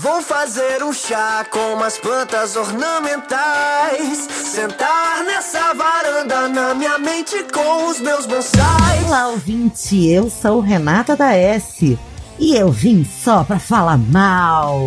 [0.00, 4.28] Vou fazer um chá com umas plantas ornamentais.
[4.30, 9.04] Sentar nessa varanda na minha mente com os meus bonsais.
[9.06, 11.98] Olá, ouvinte, eu sou Renata da S.
[12.38, 14.78] E eu vim só pra falar mal.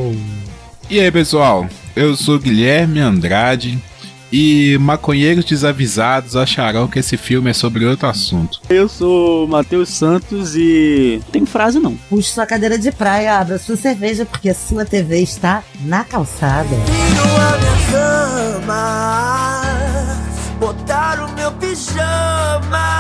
[0.90, 1.68] E aí, pessoal?
[1.94, 3.84] Eu sou Guilherme Andrade
[4.32, 8.62] e maconheiros desavisados acharão que esse filme é sobre outro assunto.
[8.70, 11.22] Eu sou Matheus Santos e.
[11.32, 11.96] Tem frase não.
[12.10, 16.70] Puxe sua cadeira de praia, abra sua cerveja, porque a sua TV está na calçada.
[16.70, 17.78] Tiro a minha
[18.62, 19.12] cama,
[20.60, 22.91] botar o meu pijama.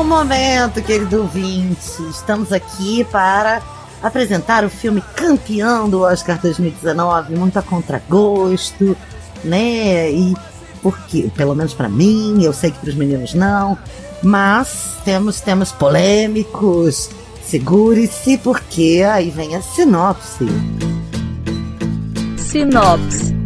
[0.00, 2.02] Bom momento, querido ouvinte.
[2.08, 3.60] Estamos aqui para
[4.02, 8.96] apresentar o filme campeão do Oscar 2019, muito a contragosto,
[9.44, 10.10] né?
[10.10, 10.34] E
[10.80, 13.76] porque, pelo menos para mim, eu sei que para os meninos não,
[14.22, 17.10] mas temos temas polêmicos.
[17.44, 20.46] Segure-se, porque aí vem a sinopse.
[22.38, 23.39] Sinopse.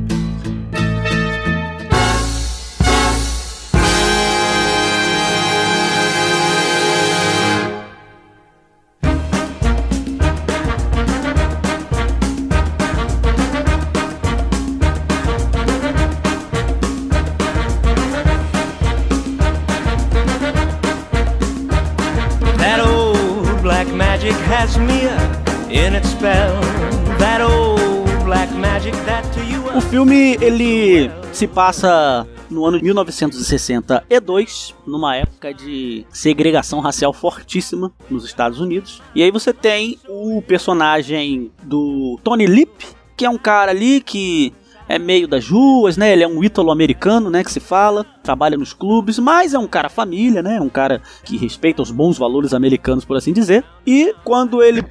[29.75, 37.93] O filme ele se passa no ano de 1962, numa época de segregação racial fortíssima
[38.09, 39.03] nos Estados Unidos.
[39.17, 44.53] E aí você tem o personagem do Tony Lip, que é um cara ali que
[44.89, 46.13] é meio das ruas, né?
[46.13, 47.43] Ele é um ítalo-americano, né?
[47.43, 50.61] Que se fala, trabalha nos clubes, mas é um cara família, né?
[50.61, 53.65] Um cara que respeita os bons valores americanos, por assim dizer.
[53.87, 54.83] E quando ele.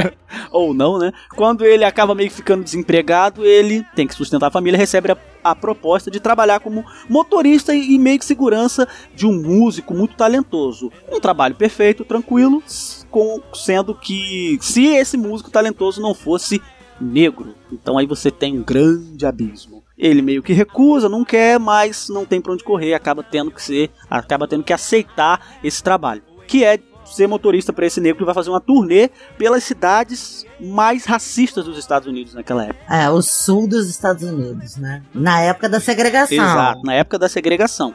[0.50, 1.12] Ou não, né?
[1.36, 5.16] Quando ele acaba meio que ficando desempregado, ele tem que sustentar a família, recebe a,
[5.44, 10.90] a proposta de trabalhar como motorista e meio que segurança de um músico muito talentoso.
[11.10, 12.62] Um trabalho perfeito, tranquilo,
[13.10, 16.62] com, sendo que se esse músico talentoso não fosse
[17.02, 17.54] negro.
[17.70, 19.82] Então aí você tem um grande abismo.
[19.96, 23.62] Ele meio que recusa, não quer, mas não tem pra onde correr, acaba tendo que
[23.62, 28.24] ser, acaba tendo que aceitar esse trabalho, que é ser motorista para esse negro que
[28.24, 32.84] vai fazer uma turnê pelas cidades mais racistas dos Estados Unidos naquela época.
[32.88, 35.02] É, o sul dos Estados Unidos, né?
[35.14, 36.36] Na época da segregação.
[36.36, 37.94] Exato, na época da segregação.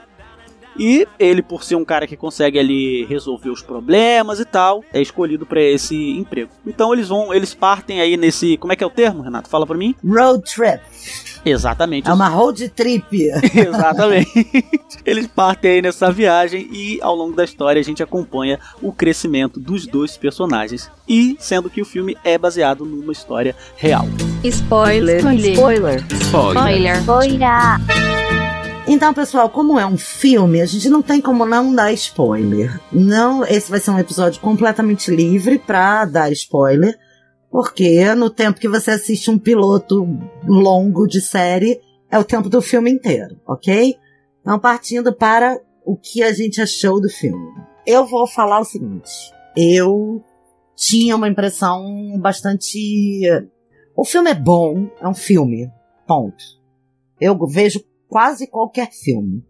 [0.78, 5.02] E ele, por ser um cara que consegue ali resolver os problemas e tal, é
[5.02, 6.52] escolhido para esse emprego.
[6.66, 9.50] Então eles vão, eles partem aí nesse, como é que é o termo, Renato?
[9.50, 9.96] Fala para mim.
[10.06, 10.82] Road trip.
[11.46, 12.10] Exatamente.
[12.10, 13.08] É uma road trip.
[13.56, 14.66] Exatamente.
[15.06, 19.60] Eles partem aí nessa viagem e ao longo da história a gente acompanha o crescimento
[19.60, 20.92] dos dois personagens.
[21.08, 24.06] E sendo que o filme é baseado numa história real.
[24.44, 25.18] Spoiler.
[25.18, 26.06] Spoiler.
[26.12, 27.04] Spoiler.
[28.90, 32.80] Então, pessoal, como é um filme, a gente não tem como não dar spoiler.
[32.90, 36.98] Não, esse vai ser um episódio completamente livre pra dar spoiler,
[37.52, 40.08] porque no tempo que você assiste um piloto
[40.46, 43.98] longo de série, é o tempo do filme inteiro, ok?
[44.40, 47.46] Então, partindo para o que a gente achou do filme.
[47.86, 49.34] Eu vou falar o seguinte.
[49.58, 50.24] Eu
[50.78, 53.22] tinha uma impressão bastante.
[53.98, 55.70] O filme é bom, é um filme.
[56.08, 56.58] Ponto.
[57.20, 59.44] Eu vejo quase qualquer filme.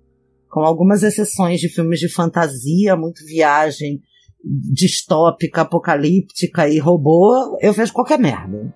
[0.49, 4.01] Com algumas exceções de filmes de fantasia, muito viagem
[4.43, 8.73] distópica, apocalíptica e robô, eu vejo qualquer merda.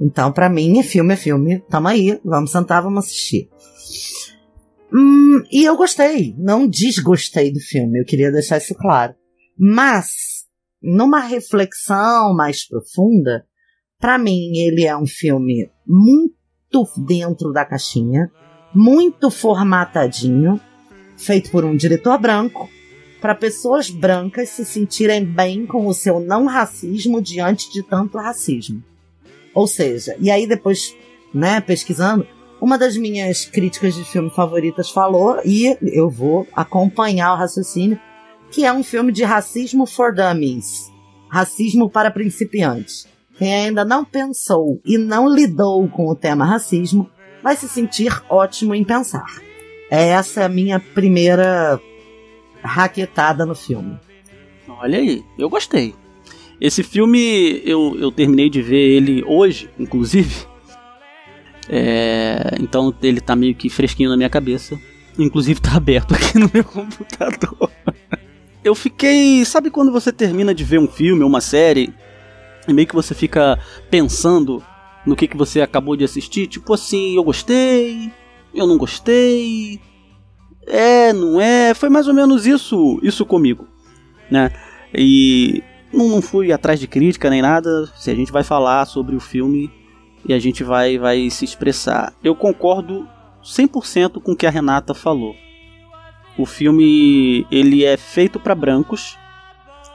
[0.00, 1.60] Então, pra mim, filme é filme.
[1.68, 3.48] Tamo aí, vamos sentar, vamos assistir.
[4.92, 9.14] Hum, e eu gostei, não desgostei do filme, eu queria deixar isso claro.
[9.56, 10.46] Mas,
[10.82, 13.46] numa reflexão mais profunda,
[14.00, 18.32] pra mim ele é um filme muito dentro da caixinha,
[18.74, 20.60] muito formatadinho,
[21.16, 22.68] feito por um diretor branco,
[23.20, 28.82] para pessoas brancas se sentirem bem com o seu não racismo diante de tanto racismo.
[29.54, 30.96] Ou seja, e aí depois,
[31.34, 32.26] né, pesquisando,
[32.60, 37.98] uma das minhas críticas de filme favoritas falou, e eu vou acompanhar o raciocínio,
[38.50, 40.90] que é um filme de racismo for dummies.
[41.28, 43.06] Racismo para principiantes.
[43.38, 47.08] Quem ainda não pensou e não lidou com o tema racismo
[47.42, 49.26] vai se sentir ótimo em pensar.
[49.90, 51.80] Essa é a minha primeira
[52.62, 53.98] raquetada no filme.
[54.68, 55.94] Olha aí, eu gostei.
[56.60, 60.46] Esse filme eu, eu terminei de ver ele hoje, inclusive.
[61.68, 64.78] É, então ele tá meio que fresquinho na minha cabeça.
[65.18, 67.70] Inclusive tá aberto aqui no meu computador.
[68.62, 69.42] Eu fiquei.
[69.44, 71.92] Sabe quando você termina de ver um filme ou uma série
[72.68, 73.58] e meio que você fica
[73.90, 74.62] pensando
[75.06, 76.46] no que, que você acabou de assistir?
[76.46, 78.10] Tipo assim, eu gostei,
[78.54, 79.80] eu não gostei.
[80.66, 81.74] É, não é.
[81.74, 83.66] Foi mais ou menos isso, isso comigo,
[84.30, 84.52] né?
[84.94, 85.62] E
[85.92, 87.86] não, não fui atrás de crítica nem nada.
[87.96, 89.70] Se a gente vai falar sobre o filme
[90.26, 92.12] e a gente vai, vai se expressar.
[92.22, 93.08] Eu concordo
[93.42, 95.34] 100% com o que a Renata falou.
[96.38, 99.18] O filme ele é feito para brancos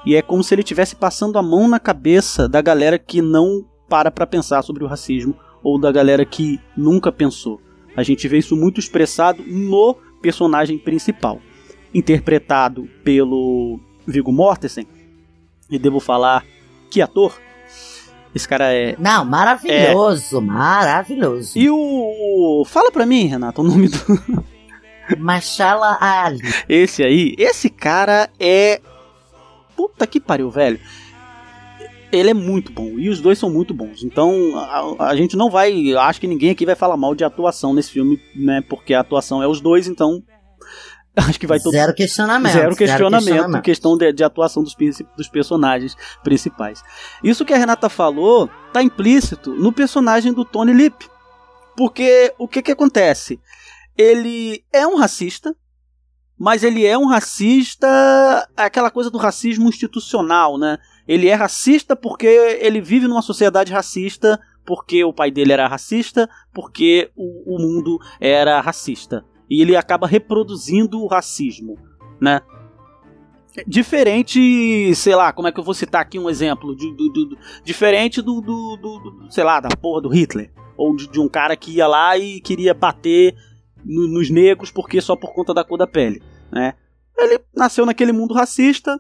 [0.06, 3.66] e é como se ele estivesse passando a mão na cabeça da galera que não
[3.88, 7.60] para para pensar sobre o racismo ou da galera que nunca pensou.
[7.96, 11.40] A gente vê isso muito expressado no personagem principal,
[11.94, 14.88] interpretado pelo Viggo Mortensen.
[15.70, 16.46] E devo falar
[16.92, 17.40] que ator.
[18.34, 18.96] Esse cara é.
[19.00, 20.42] Não, maravilhoso, é...
[20.42, 21.58] maravilhoso.
[21.58, 22.64] E o.
[22.66, 23.98] Fala pra mim, Renato, o nome do.
[25.18, 26.42] Machala Ali.
[26.68, 28.82] Esse aí, esse cara é.
[29.76, 30.80] Puta que pariu, velho.
[32.18, 34.04] Ele é muito bom e os dois são muito bons.
[34.04, 35.94] Então a, a gente não vai.
[35.94, 38.62] Acho que ninguém aqui vai falar mal de atuação nesse filme, né?
[38.70, 40.24] Porque a atuação é os dois, então
[41.16, 41.72] Acho que vai todo...
[41.72, 42.54] Zero questionamento.
[42.54, 43.64] Zero questionamento, zero questionamento.
[43.64, 44.76] questão de, de, atuação dos,
[45.16, 46.84] dos personagens principais.
[47.24, 51.08] Isso que a Renata falou tá implícito no personagem do Tony Lip.
[51.78, 53.40] Porque o que que acontece?
[53.98, 55.56] Ele é um racista,
[56.38, 57.88] mas ele é um racista,
[58.56, 60.78] aquela coisa do racismo institucional, né?
[61.08, 66.30] Ele é racista porque ele vive numa sociedade racista, porque o pai dele era racista,
[66.54, 71.78] porque o, o mundo era racista e ele acaba reproduzindo o racismo,
[72.20, 72.42] né?
[73.66, 76.76] Diferente, sei lá, como é que eu vou citar aqui um exemplo?
[76.76, 76.94] De,
[77.64, 80.52] diferente do, do, do, sei lá, da porra do Hitler.
[80.76, 83.34] Ou de, de um cara que ia lá e queria bater
[83.84, 86.22] no, nos negros porque só por conta da cor da pele,
[86.52, 86.74] né?
[87.18, 89.00] Ele nasceu naquele mundo racista,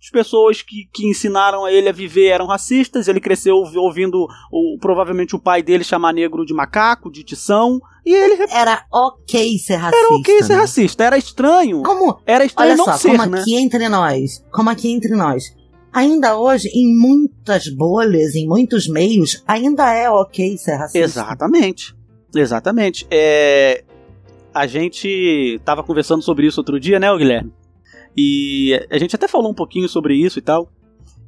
[0.00, 3.08] as pessoas que, que ensinaram a ele a viver eram racistas.
[3.08, 7.80] Ele cresceu ouvindo o, provavelmente o pai dele chamar negro de macaco, de tição.
[8.06, 8.46] E ele.
[8.50, 10.06] Era ok ser racista.
[10.06, 10.60] Era ok ser né?
[10.60, 11.04] racista.
[11.04, 11.82] Era estranho.
[11.82, 12.20] Como?
[12.24, 13.40] Era estranho Olha não só, ser, como né?
[13.40, 14.44] aqui entre nós.
[14.52, 15.56] Como aqui entre nós.
[15.92, 20.98] Ainda hoje, em muitas bolhas, em muitos meios, ainda é ok ser racista.
[20.98, 21.96] Exatamente.
[22.34, 23.06] Exatamente.
[23.10, 23.82] É,
[24.54, 27.52] a gente tava conversando sobre isso outro dia, né, Guilherme?
[28.20, 30.68] E a gente até falou um pouquinho sobre isso e tal.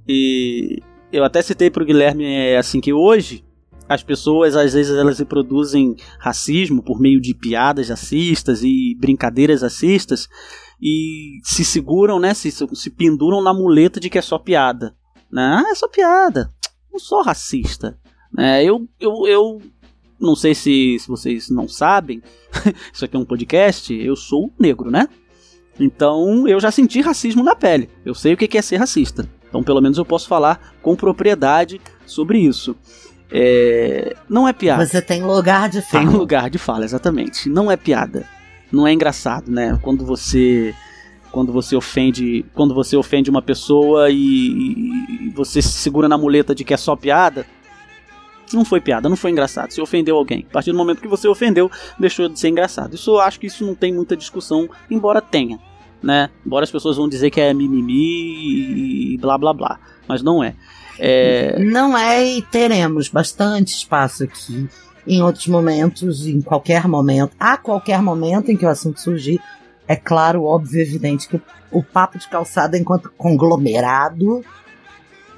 [0.08, 0.82] E
[1.12, 3.44] eu até citei pro Guilherme é, assim que hoje
[3.88, 10.28] as pessoas às vezes elas reproduzem racismo por meio de piadas racistas e brincadeiras racistas
[10.82, 14.92] e se seguram, né, se, se penduram na muleta de que é só piada.
[15.30, 15.62] Né?
[15.64, 16.52] Ah, é só piada.
[16.90, 17.96] Não sou racista.
[18.36, 19.62] É, eu, eu, eu
[20.18, 22.20] não sei se, se vocês não sabem,
[22.92, 25.08] isso aqui é um podcast, eu sou negro, né?
[25.80, 27.88] Então eu já senti racismo na pele.
[28.04, 29.26] Eu sei o que é ser racista.
[29.48, 32.76] Então pelo menos eu posso falar com propriedade sobre isso.
[33.32, 34.14] É...
[34.28, 34.84] Não é piada.
[34.84, 36.04] Você tem lugar de fala.
[36.04, 37.48] Tem lugar de fala, exatamente.
[37.48, 38.26] Não é piada.
[38.70, 39.78] Não é engraçado, né?
[39.82, 40.74] Quando você
[41.32, 46.54] quando você ofende quando você ofende uma pessoa e, e, você se segura na muleta
[46.54, 47.46] de que é só piada
[48.52, 49.72] não foi piada, não foi engraçado.
[49.72, 50.44] Você ofendeu alguém.
[50.50, 52.94] A partir do momento que você ofendeu, deixou de ser engraçado.
[52.94, 55.60] Isso eu acho que isso não tem muita discussão, embora tenha
[56.02, 56.30] né?
[56.44, 59.78] Embora as pessoas vão dizer que é mimimi e blá blá blá,
[60.08, 60.54] mas não é.
[60.98, 61.58] é...
[61.58, 64.68] Não é e teremos bastante espaço aqui
[65.06, 69.40] em outros momentos, em qualquer momento, a qualquer momento em que o assunto surgir.
[69.88, 71.40] É claro, óbvio, evidente que
[71.72, 74.44] o, papo de calçada enquanto conglomerado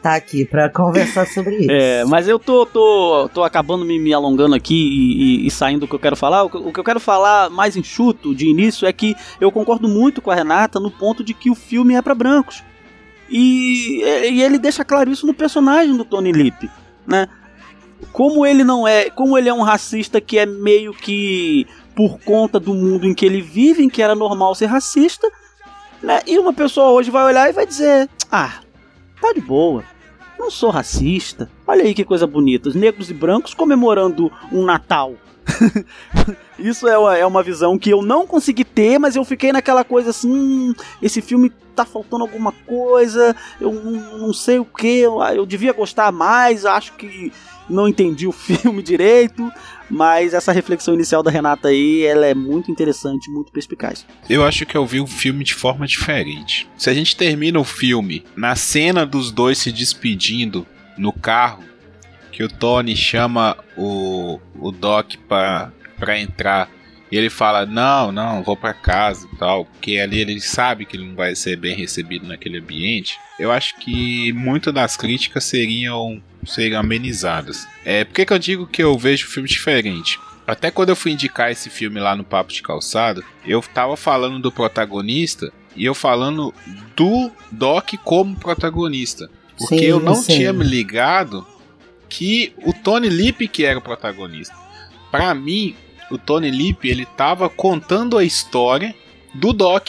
[0.03, 1.71] tá aqui para conversar sobre isso.
[1.71, 5.81] É, mas eu tô, tô, tô acabando me, me alongando aqui e, e, e, saindo
[5.81, 6.43] do que eu quero falar.
[6.43, 9.89] O que, o que eu quero falar mais enxuto de início é que eu concordo
[9.89, 12.63] muito com a Renata no ponto de que o filme é para brancos.
[13.31, 16.71] E, e ele deixa claro isso no personagem do Tony Lip,
[17.07, 17.29] né?
[18.13, 22.59] Como ele não é, como ele é um racista que é meio que por conta
[22.59, 25.27] do mundo em que ele vive, em que era normal ser racista,
[26.03, 26.21] né?
[26.27, 28.61] E uma pessoa hoje vai olhar e vai dizer: "Ah,
[29.21, 29.85] tá de boa.
[30.43, 31.49] Não sou racista.
[31.65, 32.69] Olha aí que coisa bonita.
[32.69, 35.15] Os negros e brancos comemorando um Natal.
[36.59, 39.85] Isso é uma, é uma visão que eu não consegui ter, mas eu fiquei naquela
[39.85, 44.99] coisa assim: hum, esse filme tá faltando alguma coisa, eu não, não sei o que,
[44.99, 47.33] eu, eu devia gostar mais, acho que
[47.69, 49.51] não entendi o filme direito,
[49.91, 54.07] mas essa reflexão inicial da Renata aí, ela é muito interessante, muito perspicaz.
[54.29, 56.69] Eu acho que eu vi o filme de forma diferente.
[56.77, 60.67] Se a gente termina o filme na cena dos dois se despedindo
[60.97, 61.63] no carro,
[62.31, 65.71] que o Tony chama o, o Doc pra
[66.19, 66.71] entrar
[67.13, 70.97] e ele fala: Não, não, vou para casa e tal, porque ali ele sabe que
[70.97, 73.19] ele não vai ser bem recebido naquele ambiente.
[73.39, 77.69] Eu acho que muitas das críticas seriam, seriam amenizadas.
[77.85, 80.19] É, por que, que eu digo que eu vejo o filme diferente?
[80.47, 84.41] Até quando eu fui indicar esse filme lá no Papo de Calçado, eu tava falando
[84.41, 86.53] do protagonista e eu falando
[86.97, 89.31] do Doc como protagonista.
[89.59, 90.37] Porque sim, eu não sim.
[90.37, 91.47] tinha me ligado
[92.09, 94.57] que o Tony Lip que era o protagonista.
[95.11, 95.77] Para mim,
[96.13, 98.95] o Tony Lip ele tava contando a história
[99.35, 99.89] do Doc.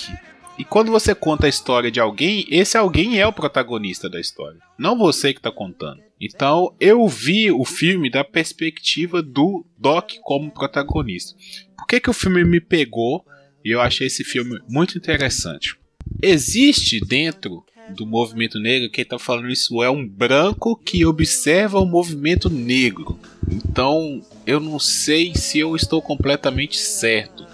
[0.57, 4.59] E quando você conta a história de alguém, esse alguém é o protagonista da história,
[4.77, 5.99] não você que está contando.
[6.21, 11.35] Então eu vi o filme da perspectiva do Doc como protagonista.
[11.75, 13.25] Por que, que o filme me pegou
[13.65, 15.75] e eu achei esse filme muito interessante?
[16.21, 21.85] Existe dentro do movimento negro, quem está falando isso é um branco que observa o
[21.85, 23.19] movimento negro.
[23.51, 27.45] Então eu não sei se eu estou completamente certo,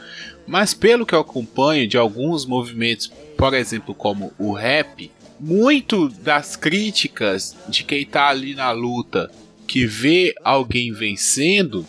[0.48, 6.56] mas pelo que eu acompanho de alguns movimentos, por exemplo, como o rap, muito das
[6.56, 9.32] críticas de quem está ali na luta
[9.68, 11.86] que vê alguém vencendo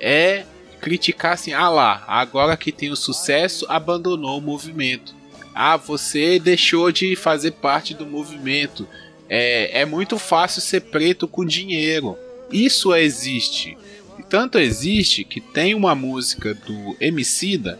[0.00, 0.44] é
[0.80, 5.17] criticar assim: ah lá, agora que tem o sucesso, abandonou o movimento.
[5.60, 8.86] Ah, você deixou de fazer parte do movimento.
[9.28, 12.16] É, é muito fácil ser preto com dinheiro.
[12.52, 13.76] Isso existe.
[14.16, 17.76] E tanto existe que tem uma música do Emicida,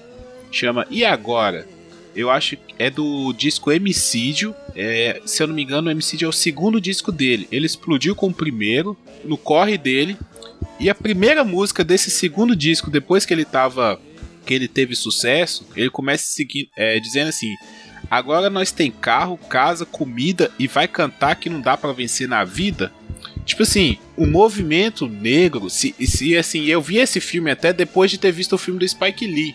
[0.50, 1.68] chama E Agora?
[2.16, 4.56] Eu acho que é do disco Emicídio.
[4.74, 7.46] É, se eu não me engano, o Emicídio é o segundo disco dele.
[7.52, 10.16] Ele explodiu com o primeiro, no corre dele.
[10.80, 14.00] E a primeira música desse segundo disco, depois que ele tava
[14.48, 17.54] que ele teve sucesso, ele começa seguir, é, dizendo assim:
[18.10, 22.42] agora nós tem carro, casa, comida e vai cantar que não dá para vencer na
[22.44, 22.90] vida.
[23.44, 28.16] Tipo assim, o movimento negro, se, se assim, eu vi esse filme até depois de
[28.16, 29.54] ter visto o filme do Spike Lee,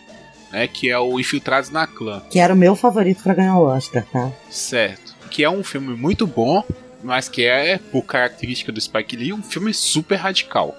[0.52, 2.22] né, que é o Infiltrados na Clã.
[2.30, 4.32] Que era o meu favorito para ganhar o Oscar, tá?
[4.50, 5.16] Certo.
[5.32, 6.64] Que é um filme muito bom,
[7.04, 10.76] mas que é, por característica do Spike Lee, um filme super radical.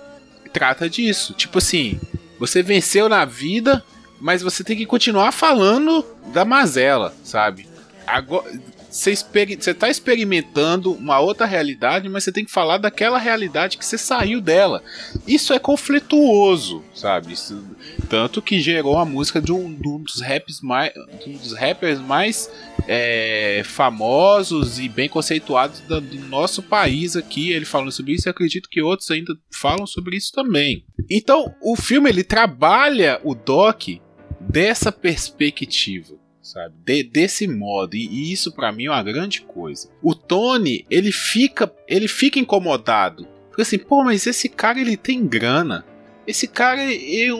[0.52, 1.98] Trata disso, tipo assim,
[2.38, 3.84] você venceu na vida,
[4.20, 7.68] mas você tem que continuar falando da mazela, sabe?
[8.06, 8.50] Agora,
[8.94, 13.76] você, experi você tá experimentando uma outra realidade, mas você tem que falar daquela realidade
[13.76, 14.84] que você saiu dela.
[15.26, 17.32] Isso é conflituoso, sabe?
[17.32, 17.60] Isso,
[18.08, 20.92] tanto que gerou a música de um, de um dos, raps mais,
[21.26, 22.48] um dos rappers mais
[22.86, 27.50] é, famosos e bem conceituados do, do nosso país aqui.
[27.50, 30.84] Ele falando sobre isso e acredito que outros ainda falam sobre isso também.
[31.10, 34.03] Então, o filme ele trabalha o Doc
[34.48, 36.74] dessa perspectiva sabe?
[36.84, 37.96] De, desse modo.
[37.96, 39.88] E, e isso para mim é uma grande coisa.
[40.02, 43.26] O Tony, ele fica, ele fica incomodado.
[43.50, 45.84] Fica assim, pô, mas esse cara ele tem grana.
[46.26, 46.80] Esse cara,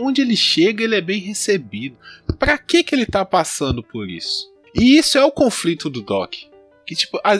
[0.00, 1.96] onde ele chega, ele é bem recebido.
[2.38, 4.52] Pra que que ele tá passando por isso?
[4.74, 6.34] E isso é o conflito do Doc.
[6.86, 7.34] Que tipo, a,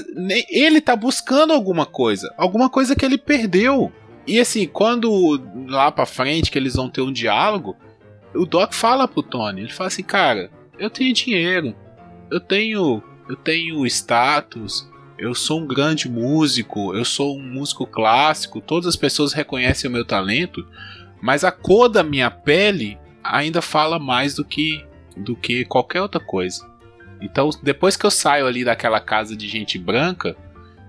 [0.48, 3.92] ele tá buscando alguma coisa, alguma coisa que ele perdeu.
[4.26, 7.76] E assim, quando lá pra frente que eles vão ter um diálogo,
[8.34, 11.74] o Doc fala pro Tony, ele fala assim, cara, eu tenho dinheiro,
[12.30, 14.88] eu tenho, eu tenho status,
[15.18, 19.92] eu sou um grande músico, eu sou um músico clássico, todas as pessoas reconhecem o
[19.92, 20.66] meu talento,
[21.20, 24.84] mas a cor da minha pele ainda fala mais do que
[25.16, 26.68] do que qualquer outra coisa.
[27.20, 30.36] Então, depois que eu saio ali daquela casa de gente branca,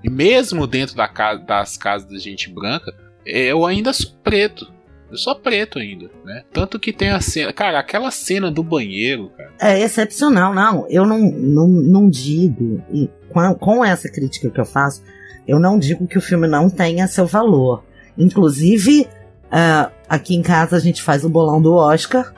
[0.04, 2.94] e mesmo dentro da casa, das casas de gente branca,
[3.26, 4.72] eu ainda sou preto.
[5.14, 6.44] Sou preto ainda, né?
[6.52, 7.54] Tanto que tem a cena.
[7.54, 9.52] Cara, aquela cena do banheiro, cara.
[9.60, 10.86] É excepcional, não.
[10.90, 12.82] Eu não, não, não digo.
[12.92, 15.04] E com, com essa crítica que eu faço,
[15.48, 17.84] eu não digo que o filme não tenha seu valor.
[18.18, 19.08] Inclusive,
[19.46, 22.34] uh, aqui em casa a gente faz o bolão do Oscar.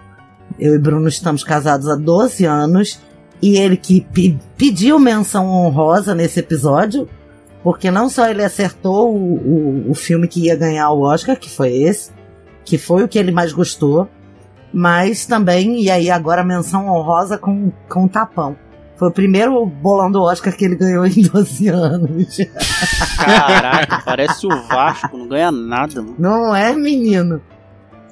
[0.59, 2.99] Eu e Bruno estamos casados há 12 anos.
[3.41, 7.07] E ele que pe pediu menção honrosa nesse episódio,
[7.63, 11.49] porque não só ele acertou o, o, o filme que ia ganhar o Oscar, que
[11.49, 12.11] foi esse,
[12.67, 14.09] que foi o que ele mais gostou,
[14.73, 18.57] mas também, e aí agora menção honrosa com, com o tapão.
[18.97, 22.37] Foi o primeiro bolão do Oscar que ele ganhou em 12 anos.
[23.15, 26.15] Caraca, parece o Vasco, não ganha nada, mano.
[26.19, 27.41] Não é, menino?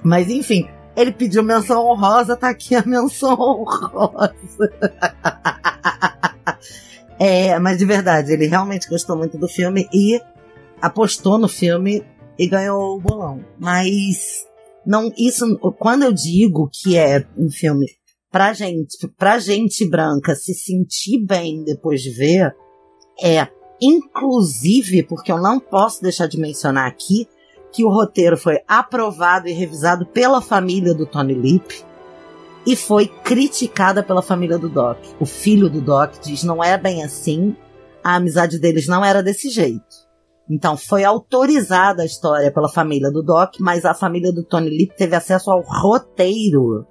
[0.01, 4.71] Mas enfim, ele pediu menção honrosa, tá aqui a menção honrosa.
[7.19, 10.21] é, mas de verdade, ele realmente gostou muito do filme e
[10.81, 12.05] apostou no filme
[12.38, 13.44] e ganhou o bolão.
[13.60, 14.46] Mas
[14.86, 17.86] não isso quando eu digo que é um filme
[18.32, 22.54] pra gente, pra gente branca se sentir bem depois de ver,
[23.22, 23.48] é
[23.82, 27.27] inclusive porque eu não posso deixar de mencionar aqui
[27.72, 31.84] que o roteiro foi aprovado e revisado pela família do Tony Lip
[32.65, 34.98] e foi criticada pela família do Doc.
[35.20, 37.56] O filho do Doc diz não é bem assim,
[38.04, 40.04] a amizade deles não era desse jeito.
[40.49, 44.95] Então foi autorizada a história pela família do Doc, mas a família do Tony Lip
[44.95, 46.85] teve acesso ao roteiro.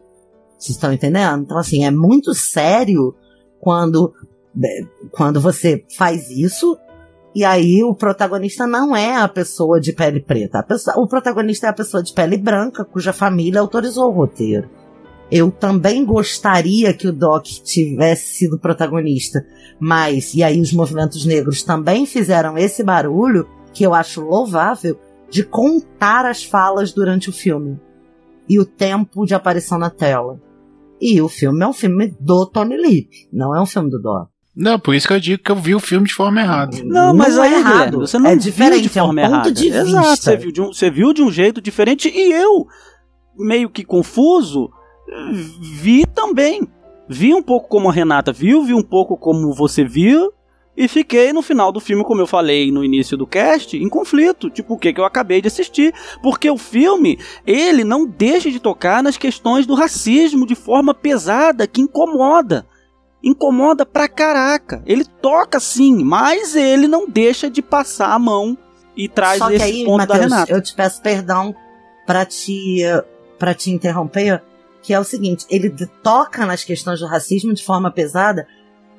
[0.59, 1.43] Vocês estão entendendo?
[1.43, 3.15] Então assim, é muito sério
[3.61, 4.13] quando
[5.13, 6.79] quando você faz isso
[7.35, 10.63] e aí o protagonista não é a pessoa de pele preta.
[10.63, 14.71] Pessoa, o protagonista é a pessoa de pele branca, cuja família autorizou o roteiro.
[15.31, 19.45] Eu também gostaria que o Doc tivesse sido protagonista,
[19.81, 24.99] mas e aí os movimentos negros também fizeram esse barulho que eu acho louvável
[25.31, 27.81] de contar as falas durante o filme
[28.49, 30.39] e o tempo de aparição na tela.
[31.01, 34.29] E o filme é um filme do Tony Lip, não é um filme do Doc.
[34.55, 36.77] Não, por isso que eu digo que eu vi o filme de forma errada.
[36.85, 37.75] Não, mas Não aí, é errado.
[37.75, 39.53] Guilherme, você não É viu diferente, de é um forma ponto errada.
[39.53, 40.17] de Exato, vista.
[40.31, 42.65] você viu, de um, você viu de um jeito diferente e eu,
[43.37, 44.71] meio que confuso,
[45.61, 46.69] vi também.
[47.09, 50.33] Vi um pouco como a Renata viu, vi um pouco como você viu,
[50.77, 54.51] e fiquei no final do filme, como eu falei no início do cast, em conflito.
[54.51, 55.95] Tipo, o que, que eu acabei de assistir.
[56.21, 61.67] Porque o filme, ele não deixa de tocar nas questões do racismo de forma pesada,
[61.67, 62.67] que incomoda.
[63.23, 64.83] Incomoda pra caraca.
[64.85, 68.59] Ele toca sim, mas ele não deixa de passar a mão
[68.97, 70.53] e traz Só que esse aí, ponto da Matheus, Renata.
[70.53, 71.55] eu te peço perdão
[72.05, 72.81] pra te,
[73.39, 74.43] pra te interromper,
[74.85, 78.47] que é o seguinte, ele toca nas questões do racismo de forma pesada,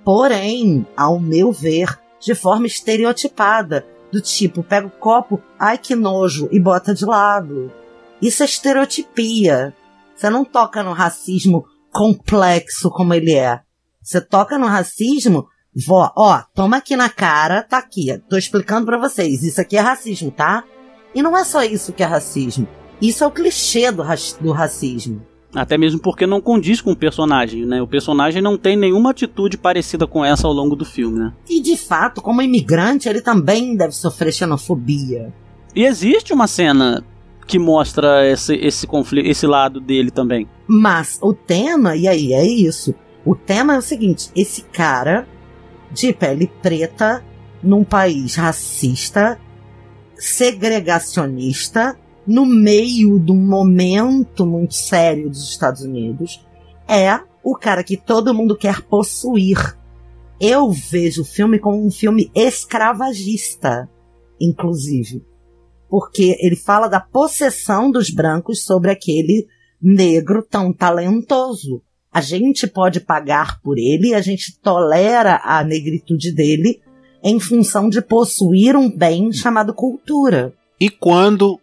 [0.04, 6.50] porém, ao meu ver, de forma estereotipada, do tipo, pega o copo, ai que nojo,
[6.51, 7.72] e bota de lado.
[8.20, 9.75] Isso é estereotipia.
[10.15, 13.60] Você não toca no racismo complexo como ele é.
[14.01, 15.48] Você toca no racismo
[15.86, 18.18] Vó, ó, toma aqui na cara, tá aqui.
[18.30, 19.44] Tô explicando pra vocês.
[19.44, 20.63] Isso aqui é racismo, tá?
[21.13, 22.65] E não é só isso que é racismo.
[23.01, 25.22] Isso é o clichê do, ra- do racismo.
[25.55, 27.81] Até mesmo porque não condiz com o personagem, né?
[27.81, 31.33] O personagem não tem nenhuma atitude parecida com essa ao longo do filme, né?
[31.50, 35.33] E de fato, como imigrante, ele também deve sofrer xenofobia.
[35.74, 37.03] E existe uma cena
[37.48, 40.48] que mostra esse, esse conflito, esse lado dele também.
[40.68, 42.94] Mas o tema, e aí é isso.
[43.25, 45.27] O tema é o seguinte: esse cara
[45.91, 47.24] de pele preta
[47.63, 49.39] num país racista,
[50.15, 56.46] segregacionista, no meio de um momento muito sério dos Estados Unidos,
[56.88, 59.57] é o cara que todo mundo quer possuir.
[60.40, 63.90] Eu vejo o filme como um filme escravagista,
[64.40, 65.24] inclusive.
[65.90, 69.48] Porque ele fala da possessão dos brancos sobre aquele
[69.81, 71.81] negro tão talentoso.
[72.11, 76.81] A gente pode pagar por ele, a gente tolera a negritude dele
[77.24, 80.53] em função de possuir um bem chamado cultura.
[80.79, 81.59] E quando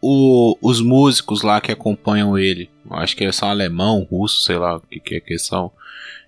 [0.00, 4.76] o- os músicos lá que acompanham ele, acho que eles são alemão, russo, sei lá
[4.76, 5.70] o que, que é que são.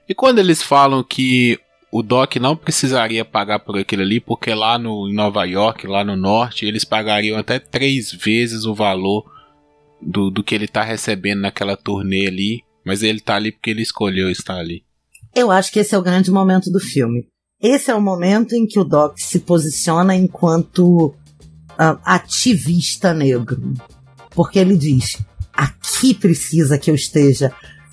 [0.08, 1.58] E quando eles falam que
[1.92, 6.04] o Doc não precisaria pagar por aquilo ali, porque lá no, em Nova York, lá
[6.04, 9.24] no norte, eles pagariam até três vezes o valor
[10.00, 12.62] do, do que ele tá recebendo naquela turnê ali.
[12.84, 14.82] Mas ele tá ali porque ele escolheu estar ali.
[15.34, 17.26] Eu acho que esse é o grande momento do filme.
[17.62, 21.14] Esse é o momento em que o Doc se posiciona enquanto
[21.80, 23.72] ah, ativista negro.
[24.30, 25.18] Porque ele diz:
[25.52, 27.52] aqui precisa que eu esteja.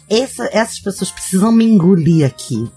[0.09, 2.69] Essa- essas pessoas precisam me engolir aqui.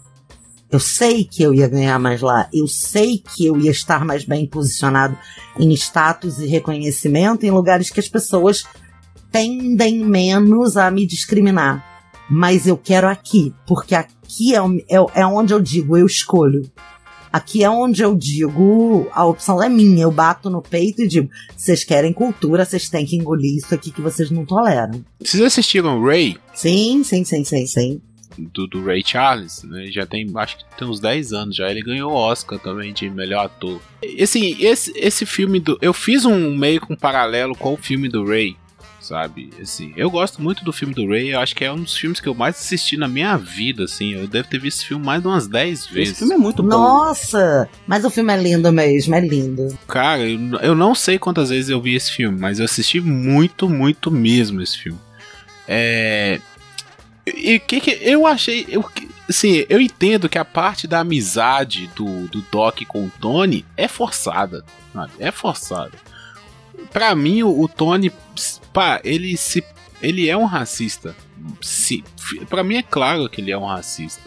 [0.71, 2.49] Eu sei que eu ia ganhar mais lá.
[2.53, 5.19] Eu sei que eu ia estar mais bem posicionado
[5.59, 8.63] em status e reconhecimento em lugares que as pessoas
[9.33, 11.91] tendem menos a me discriminar
[12.31, 16.63] mas eu quero aqui, porque aqui é, é, é onde eu digo, eu escolho.
[17.33, 21.31] Aqui é onde eu digo, a opção é minha, eu bato no peito e digo,
[21.57, 25.05] vocês querem cultura, vocês têm que engolir isso aqui que vocês não toleram.
[25.21, 26.37] Vocês assistiram Ray?
[26.53, 28.01] Sim, sim, sim, sim, sim.
[28.37, 29.87] do, do Ray Charles, né?
[29.93, 31.71] Já tem, acho que tem uns 10 anos já.
[31.71, 33.81] Ele ganhou o Oscar também de melhor ator.
[34.03, 35.79] E, assim, esse, esse filme do.
[35.81, 38.57] Eu fiz um meio com um paralelo com o filme do Ray,
[39.11, 39.51] sabe?
[39.61, 41.35] Assim, eu gosto muito do filme do Ray.
[41.35, 44.15] Eu acho que é um dos filmes que eu mais assisti na minha vida, assim.
[44.15, 46.11] Eu devo ter visto esse filme mais de umas 10 vezes.
[46.11, 46.69] Esse filme é muito bom.
[46.69, 47.69] Nossa!
[47.89, 49.77] Mas o filme é lindo mesmo, é lindo.
[49.89, 53.69] Cara, eu, eu não sei quantas vezes eu vi esse filme, mas eu assisti muito,
[53.69, 55.01] muito mesmo esse filme.
[55.67, 56.41] É.
[57.27, 58.65] E o que que eu achei.
[58.69, 58.89] Eu,
[59.29, 63.89] assim, eu entendo que a parte da amizade do, do Doc com o Tony é
[63.89, 64.65] forçada.
[64.93, 65.13] sabe?
[65.19, 65.99] É forçada.
[66.93, 68.13] Pra mim, o, o Tony.
[68.73, 69.65] Pá, ele se.
[70.03, 71.15] Ele é um racista.
[71.61, 72.05] Se,
[72.49, 74.23] pra mim é claro que ele é um racista.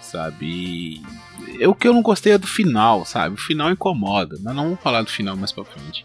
[0.00, 1.02] Sabe?
[1.58, 3.34] E o que eu não gostei é do final, sabe?
[3.34, 4.38] O final incomoda.
[4.42, 6.04] Mas não vamos falar do final mais pra frente.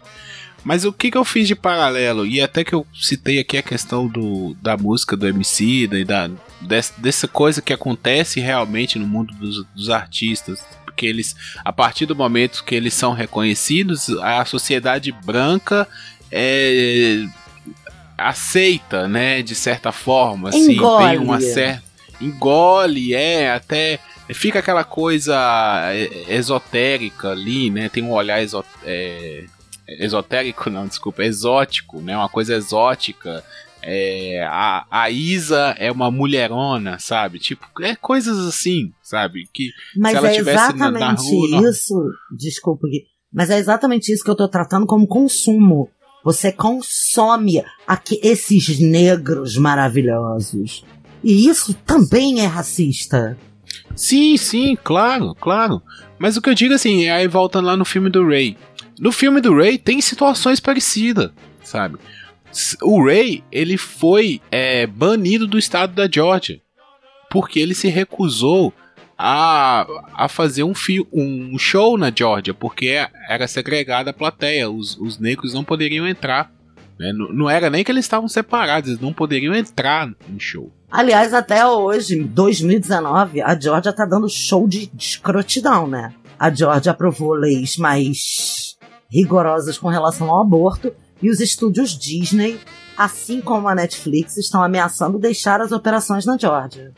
[0.64, 2.26] Mas o que, que eu fiz de paralelo?
[2.26, 6.30] E até que eu citei aqui a questão do, da música do MC e da,
[6.62, 10.64] dessa, dessa coisa que acontece realmente no mundo dos, dos artistas.
[10.84, 15.86] Porque eles, a partir do momento que eles são reconhecidos, a sociedade branca
[16.30, 17.26] é,
[18.16, 21.08] aceita, né, de certa forma, assim, Engole.
[21.08, 21.84] tem uma certa
[22.20, 23.98] engole, é, até
[24.32, 25.34] fica aquela coisa
[25.92, 27.88] é, esotérica ali, né?
[27.88, 29.44] Tem um olhar exo, é,
[29.88, 32.16] esotérico, não, desculpa, exótico, né?
[32.16, 33.44] Uma coisa exótica.
[33.86, 37.38] É, a, a Isa é uma mulherona, sabe?
[37.38, 39.46] Tipo, é coisas assim, sabe?
[39.52, 41.48] Que Mas se ela é tivesse na, exatamente na rua.
[41.50, 41.94] não- isso.
[42.34, 43.04] Desculpa, Gui.
[43.30, 45.90] Mas é exatamente isso que eu tô tratando como consumo.
[46.24, 50.82] Você consome aqui, esses negros maravilhosos.
[51.22, 53.36] E isso também é racista.
[53.94, 55.82] Sim, sim, claro, claro.
[56.18, 58.56] Mas o que eu digo assim, aí voltando lá no filme do Ray.
[58.98, 61.30] No filme do Ray tem situações parecidas,
[61.62, 61.98] sabe?
[62.82, 66.60] O Ray, ele foi é, banido do estado da Georgia.
[67.30, 68.72] Porque ele se recusou
[69.18, 72.54] a, a fazer um, fio, um show na Georgia.
[72.54, 74.70] Porque era segregada a plateia.
[74.70, 76.50] Os, os negros não poderiam entrar.
[76.98, 77.12] né?
[77.12, 80.72] Não, não era nem que eles estavam separados, eles não poderiam entrar no show.
[80.90, 86.14] Aliás, até hoje, em 2019, a Georgia tá dando show de escrotidão, né?
[86.38, 88.76] A Georgia aprovou leis mais
[89.10, 92.60] rigorosas com relação ao aborto e os estúdios Disney,
[92.96, 96.92] assim como a Netflix, estão ameaçando deixar as operações na Georgia.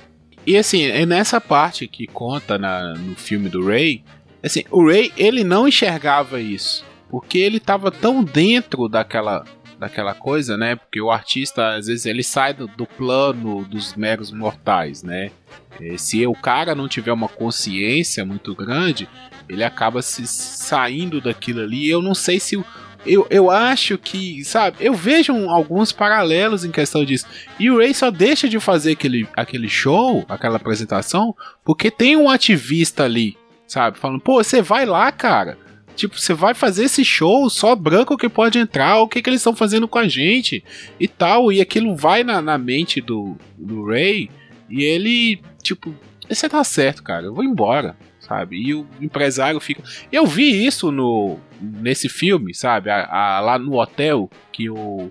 [0.46, 4.02] E assim, é nessa parte que conta na- no filme do Ray,
[4.42, 9.44] assim, o Ray ele não enxergava isso, porque ele tava tão dentro daquela
[9.78, 10.74] daquela coisa, né?
[10.74, 15.30] Porque o artista às vezes ele sai do, do plano dos meros mortais, né?
[15.78, 19.06] Eh, Se o cara não tiver uma consciência muito grande,
[19.46, 21.86] ele acaba se saindo daquilo ali.
[21.90, 22.64] Eu não sei se o
[23.06, 27.26] eu, eu acho que, sabe, eu vejo alguns paralelos em questão disso.
[27.58, 32.28] E o Ray só deixa de fazer aquele, aquele show, aquela apresentação, porque tem um
[32.28, 33.98] ativista ali, sabe?
[33.98, 35.58] Falando, pô, você vai lá, cara.
[35.94, 39.40] Tipo, você vai fazer esse show, só branco que pode entrar, o que, que eles
[39.40, 40.62] estão fazendo com a gente
[41.00, 41.50] e tal.
[41.50, 44.28] E aquilo vai na, na mente do, do Ray
[44.68, 45.94] e ele, tipo,
[46.28, 48.56] você tá certo, cara, eu vou embora, sabe?
[48.56, 49.82] E o empresário fica.
[50.10, 52.90] Eu vi isso no nesse filme, sabe?
[52.90, 55.10] A- a- lá no hotel, que o,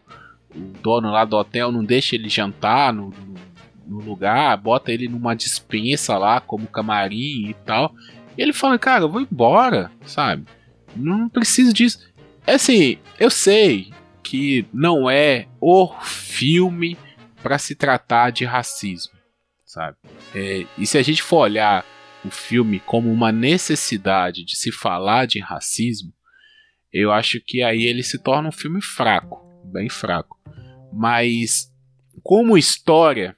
[0.56, 3.12] o dono lá do hotel não deixa ele jantar no,
[3.88, 7.94] no- lugar, bota ele numa dispensa lá como camarim e tal.
[8.38, 10.46] E ele fala, cara, eu vou embora, sabe?
[10.96, 12.00] Não preciso disso.
[12.48, 13.92] É assim, eu sei
[14.24, 16.98] que não é o filme
[17.44, 19.14] para se tratar de racismo,
[19.66, 19.98] sabe?
[20.34, 21.86] É, e se a gente for olhar
[22.26, 26.14] o filme como uma necessidade de se falar de racismo,
[26.92, 30.40] eu acho que aí ele se torna um filme fraco, bem fraco.
[30.94, 31.72] Mas
[32.24, 33.36] como história,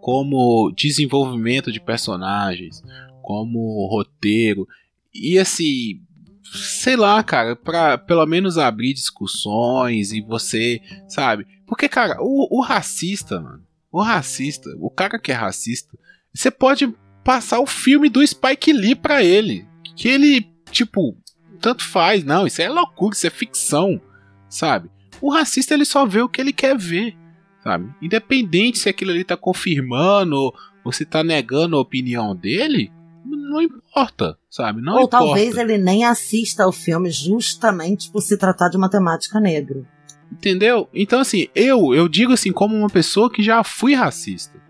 [0.00, 2.82] como desenvolvimento de personagens,
[3.22, 4.66] como roteiro,
[5.12, 6.00] e assim,
[6.44, 11.46] sei lá, cara, pra pelo menos abrir discussões e você, sabe?
[11.66, 15.98] Porque, cara, o, o racista, mano, o racista, o cara que é racista,
[16.32, 16.94] você pode
[17.24, 21.16] passar o filme do Spike Lee pra ele, que ele, tipo,
[21.60, 24.00] tanto faz, não, isso é loucura, isso é ficção,
[24.48, 24.90] sabe?
[25.20, 27.16] O racista ele só vê o que ele quer ver,
[27.62, 27.88] sabe?
[28.02, 30.54] Independente se aquilo ali tá confirmando ou,
[30.84, 32.90] ou se tá negando a opinião dele,
[33.24, 34.80] não importa, sabe?
[34.80, 35.24] Não Ou importa.
[35.24, 39.84] talvez ele nem assista ao filme justamente por se tratar de uma temática negra.
[40.30, 40.88] Entendeu?
[40.94, 44.61] Então, assim, eu, eu digo assim, como uma pessoa que já fui racista.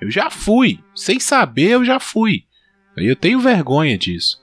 [0.00, 0.80] Eu já fui.
[0.94, 2.44] Sem saber, eu já fui.
[2.96, 4.40] Eu tenho vergonha disso.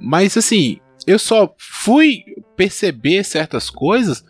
[0.00, 2.24] Mas, assim, eu só fui
[2.56, 4.24] perceber certas coisas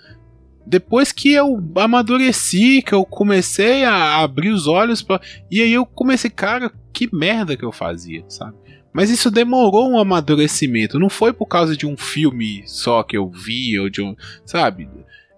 [0.66, 5.20] depois que eu amadureci, que eu comecei a abrir os olhos pra...
[5.50, 8.56] E aí eu comecei, cara, que merda que eu fazia, sabe?
[8.92, 10.98] Mas isso demorou um amadurecimento.
[10.98, 14.14] Não foi por causa de um filme só que eu vi, ou de um.
[14.46, 14.88] Sabe?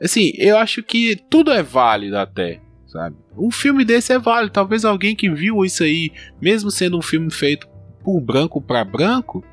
[0.01, 3.17] Assim, eu acho que tudo é válido até, sabe?
[3.37, 4.53] Um filme desse é válido.
[4.53, 7.69] Talvez alguém que viu isso aí, mesmo sendo um filme feito
[8.03, 9.45] por branco para branco,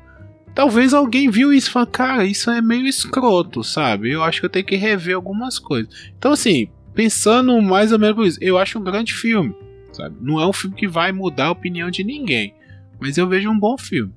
[0.54, 4.10] talvez alguém viu isso e falou, cara, isso é meio escroto, sabe?
[4.10, 5.92] Eu acho que eu tenho que rever algumas coisas.
[6.16, 9.54] Então, assim, pensando mais ou menos por isso, eu acho um grande filme,
[9.92, 10.16] sabe?
[10.20, 12.54] Não é um filme que vai mudar a opinião de ninguém,
[13.00, 14.12] mas eu vejo um bom filme.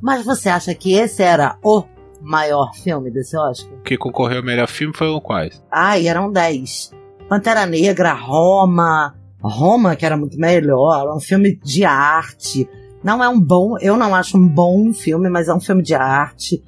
[0.00, 1.84] Mas você acha que esse era o
[2.22, 3.72] maior filme desse Oscar?
[3.74, 5.62] O que concorreu ao melhor filme foi o quais?
[5.70, 6.99] Ai, eram 10.
[7.30, 9.14] Pantera Negra, Roma.
[9.40, 11.16] Roma, que era muito melhor.
[11.16, 12.68] Um filme de arte.
[13.04, 13.78] Não é um bom.
[13.78, 16.60] Eu não acho um bom filme, mas é um filme de arte.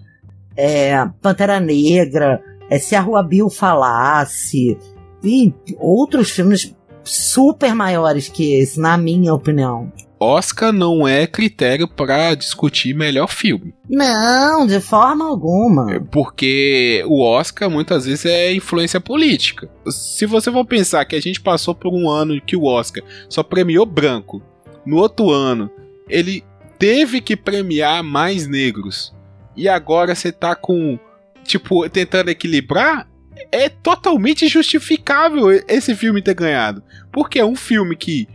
[0.57, 2.40] É, Pantera Negra.
[2.70, 4.79] é, se a Rua Bill falasse,
[5.25, 6.72] e outros filmes
[7.03, 9.92] super maiores que esse, na minha opinião.
[10.23, 13.75] Oscar não é critério para discutir melhor filme.
[13.89, 16.01] Não, de forma alguma.
[16.11, 19.69] Porque o Oscar muitas vezes é influência política.
[19.89, 23.43] Se você for pensar que a gente passou por um ano que o Oscar só
[23.43, 24.43] premiou branco,
[24.87, 25.71] no outro ano
[26.09, 26.45] ele
[26.79, 29.15] teve que premiar mais negros.
[29.57, 30.99] E agora você tá com
[31.45, 33.09] tipo tentando equilibrar,
[33.51, 36.83] é totalmente justificável esse filme ter ganhado.
[37.11, 38.29] Porque é um filme que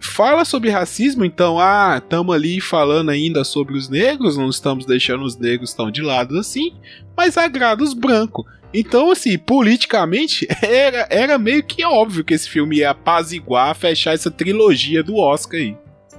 [0.00, 5.24] fala sobre racismo, então, ah, estamos ali falando ainda sobre os negros, não estamos deixando
[5.24, 6.72] os negros tão de lado assim,
[7.16, 8.44] mas agrada os brancos.
[8.72, 14.30] Então, assim, politicamente, era, era meio que óbvio que esse filme ia apaziguar, fechar essa
[14.30, 15.76] trilogia do Oscar aí.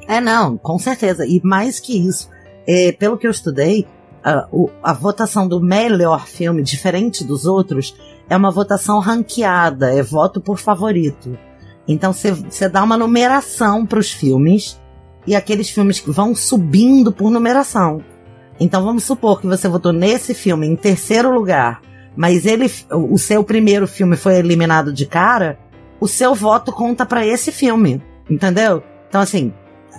[0.07, 1.25] É, não, com certeza.
[1.25, 2.29] E mais que isso,
[2.67, 3.87] é, pelo que eu estudei,
[4.23, 7.95] a, o, a votação do melhor filme, diferente dos outros,
[8.29, 11.37] é uma votação ranqueada, é voto por favorito.
[11.87, 14.79] Então você dá uma numeração para os filmes
[15.25, 18.03] e aqueles filmes que vão subindo por numeração.
[18.59, 21.81] Então vamos supor que você votou nesse filme em terceiro lugar,
[22.15, 25.57] mas ele, o seu primeiro filme foi eliminado de cara,
[25.99, 28.83] o seu voto conta para esse filme, entendeu?
[29.09, 29.51] Então assim,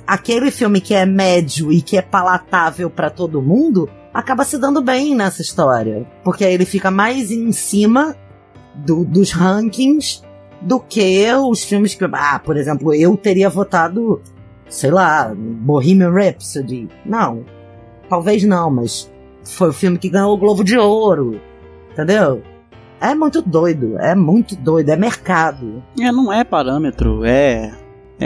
[0.07, 4.81] aquele filme que é médio e que é palatável para todo mundo acaba se dando
[4.81, 8.15] bem nessa história, porque aí ele fica mais em cima
[8.75, 10.23] do, dos rankings
[10.63, 12.05] do que os filmes que.
[12.13, 14.21] Ah, por exemplo, eu teria votado,
[14.69, 16.89] sei lá, Bohemian Rhapsody.
[17.05, 17.45] Não.
[18.09, 19.11] Talvez não, mas
[19.45, 21.41] foi o filme que ganhou o Globo de Ouro.
[21.93, 22.43] Entendeu?
[23.01, 25.83] É muito doido, é muito doido, é mercado.
[26.01, 27.73] É, não é parâmetro, é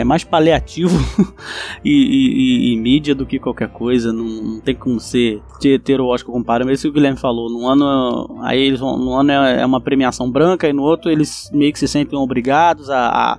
[0.01, 0.97] é mais paliativo
[1.85, 4.13] e, e, e, mídia do que qualquer coisa.
[4.13, 6.75] Não, não tem como ser ter, ter o Oscar como parâmetro.
[6.75, 7.51] Isso que o Guilherme falou.
[7.51, 11.11] No ano, aí eles vão, no ano é, é uma premiação branca e no outro
[11.11, 13.39] eles meio que se sentem obrigados a, a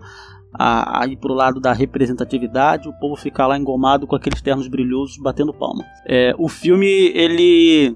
[0.53, 4.67] a, a, ir pro lado da representatividade, o povo ficar lá engomado com aqueles ternos
[4.67, 5.83] brilhosos batendo palma.
[6.05, 7.95] É, o filme ele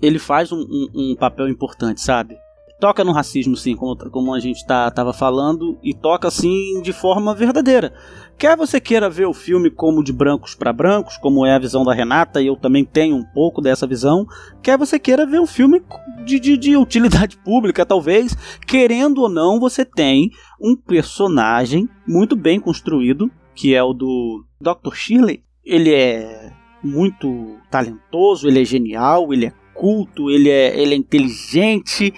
[0.00, 2.36] ele faz um, um, um, papel importante, sabe?
[2.78, 6.92] Toca no racismo, sim, como, como a gente tá, tava falando, e toca, assim, de
[6.92, 7.92] forma verdadeira.
[8.38, 11.84] Quer você queira ver o filme como de brancos para brancos, como é a visão
[11.84, 14.26] da Renata, e eu também tenho um pouco dessa visão,
[14.62, 15.82] quer você queira ver um filme
[16.24, 18.36] de, de, de utilidade pública, talvez,
[18.66, 24.94] querendo ou não, você tem um personagem muito bem construído, que é o do Dr.
[24.94, 25.42] Shirley.
[25.64, 26.52] Ele é
[26.84, 32.12] muito talentoso, ele é genial, ele é culto, ele é, ele é inteligente,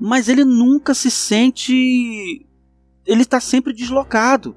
[0.00, 2.46] mas ele nunca se sente.
[3.04, 4.56] Ele está sempre deslocado.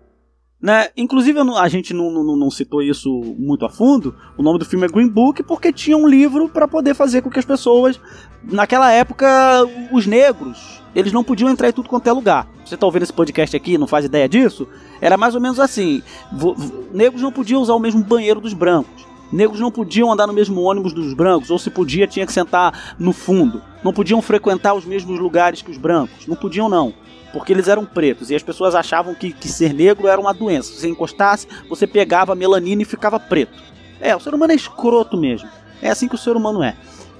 [0.62, 0.90] Né?
[0.98, 4.14] Inclusive, a gente não, não, não, citou isso muito a fundo.
[4.38, 7.30] O nome do filme é Green Book porque tinha um livro para poder fazer com
[7.30, 8.00] que as pessoas.
[8.44, 9.28] Naquela época,
[9.92, 12.50] os negros, eles não podiam entrar em tudo quanto é lugar.
[12.66, 14.68] Você está ouvindo esse podcast aqui não faz ideia disso?
[15.00, 16.04] Era mais ou menos assim:
[16.94, 19.09] negros não podiam usar o mesmo banheiro dos brancos.
[19.32, 22.96] Negros não podiam andar no mesmo ônibus dos brancos, ou se podia, tinha que sentar
[22.98, 23.62] no fundo.
[23.84, 26.26] Não podiam frequentar os mesmos lugares que os brancos.
[26.28, 26.94] Não podiam, não.
[27.32, 30.72] Porque eles eram pretos e as pessoas achavam que, que ser negro era uma doença.
[30.72, 33.54] Se você encostasse, você pegava melanina e ficava preto.
[34.02, 35.48] É, o ser humano é escroto mesmo.
[35.82, 36.76] É assim que o ser humano é.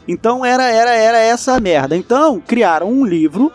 [0.08, 1.96] Então era, era, era essa merda.
[1.96, 3.52] Então criaram um livro,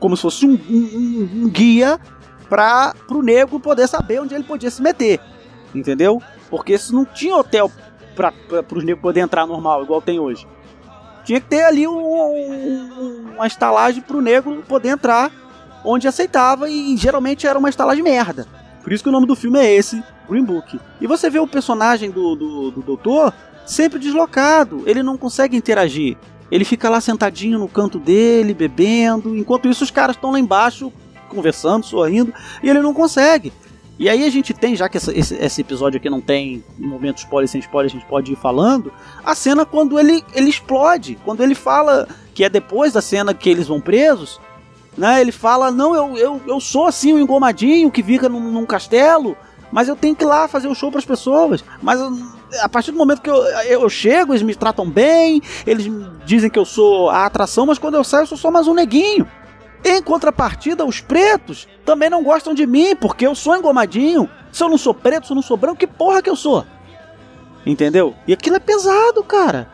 [0.00, 2.00] como se fosse um, um, um guia
[2.48, 5.20] para o negro poder saber onde ele podia se meter.
[5.74, 6.22] Entendeu?
[6.50, 7.70] Porque se não tinha hotel
[8.14, 8.32] para
[8.72, 10.46] os negros poderem entrar normal, igual tem hoje.
[11.24, 15.30] Tinha que ter ali um, um, uma estalagem para o negro poder entrar
[15.84, 18.46] onde aceitava e geralmente era uma estalagem merda.
[18.82, 20.78] Por isso que o nome do filme é esse, Green Book.
[21.00, 23.32] E você vê o personagem do, do, do doutor
[23.64, 26.16] sempre deslocado, ele não consegue interagir.
[26.50, 30.92] Ele fica lá sentadinho no canto dele, bebendo, enquanto isso os caras estão lá embaixo
[31.28, 33.52] conversando, sorrindo, e ele não consegue.
[33.98, 37.48] E aí a gente tem, já que esse, esse, episódio aqui não tem momento spoiler
[37.48, 38.92] sem spoiler, a gente pode ir falando,
[39.24, 43.48] a cena quando ele, ele explode, quando ele fala que é depois da cena que
[43.48, 44.40] eles vão presos,
[44.98, 45.20] né?
[45.20, 48.66] Ele fala, não, eu, eu, eu sou assim o um engomadinho que fica num, num,
[48.66, 49.36] castelo,
[49.70, 51.64] mas eu tenho que ir lá fazer o show para as pessoas.
[51.80, 52.00] Mas
[52.60, 55.86] a partir do momento que eu, eu chego, eles me tratam bem, eles
[56.24, 58.74] dizem que eu sou a atração, mas quando eu saio eu sou só mais um
[58.74, 59.26] neguinho.
[59.84, 64.28] Em contrapartida, os pretos também não gostam de mim, porque eu sou engomadinho.
[64.50, 66.64] Se eu não sou preto, se eu não sou branco, que porra que eu sou?
[67.66, 68.14] Entendeu?
[68.26, 69.68] E aquilo é pesado, cara.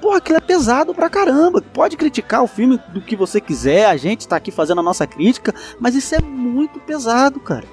[0.00, 1.62] Porra, aquilo é pesado pra caramba.
[1.62, 5.06] Pode criticar o filme do que você quiser, a gente tá aqui fazendo a nossa
[5.06, 7.64] crítica, mas isso é muito pesado, cara.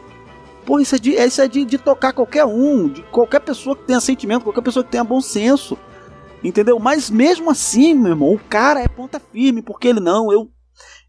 [0.65, 3.83] Porra, isso é de, isso é de, de tocar qualquer um, de qualquer pessoa que
[3.83, 5.77] tenha sentimento, qualquer pessoa que tenha bom senso.
[6.43, 6.79] Entendeu?
[6.79, 10.49] Mas mesmo assim, meu irmão, o cara é ponta firme, porque ele não, eu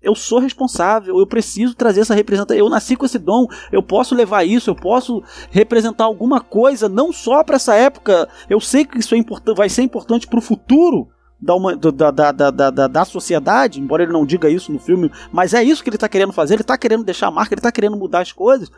[0.03, 2.57] eu sou responsável, eu preciso trazer essa representação.
[2.57, 7.13] Eu nasci com esse dom, eu posso levar isso, eu posso representar alguma coisa, não
[7.13, 8.29] só para essa época.
[8.51, 9.23] Eu sei que isso é
[9.55, 11.09] vai ser importante para o futuro
[11.41, 15.11] da, uma, da, da, da, da, da sociedade, embora ele não diga isso no filme,
[15.33, 16.55] mas é isso que ele está querendo fazer.
[16.55, 18.71] Ele está querendo deixar a marca, ele está querendo mudar as coisas.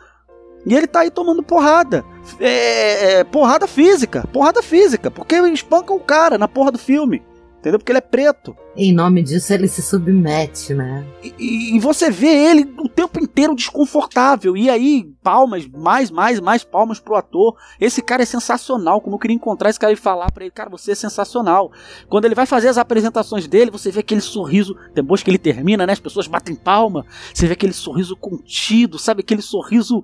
[0.65, 2.03] E ele tá aí tomando porrada.
[2.39, 4.27] É, é, porrada física.
[4.33, 5.11] Porrada física.
[5.11, 7.21] Porque espanca o cara na porra do filme
[7.65, 7.79] entendeu?
[7.79, 8.55] Porque ele é preto.
[8.77, 11.05] Em nome disso, ele se submete, né?
[11.23, 14.55] E, e, você vê ele o tempo inteiro desconfortável.
[14.55, 17.55] E aí, palmas, mais, mais, mais palmas pro ator.
[17.79, 19.01] Esse cara é sensacional.
[19.01, 21.71] Como eu queria encontrar esse cara e falar para ele, cara, você é sensacional.
[22.07, 25.87] Quando ele vai fazer as apresentações dele, você vê aquele sorriso, depois que ele termina,
[25.87, 25.93] né?
[25.93, 27.05] As pessoas batem palma.
[27.33, 29.21] Você vê aquele sorriso contido, sabe?
[29.21, 30.03] Aquele sorriso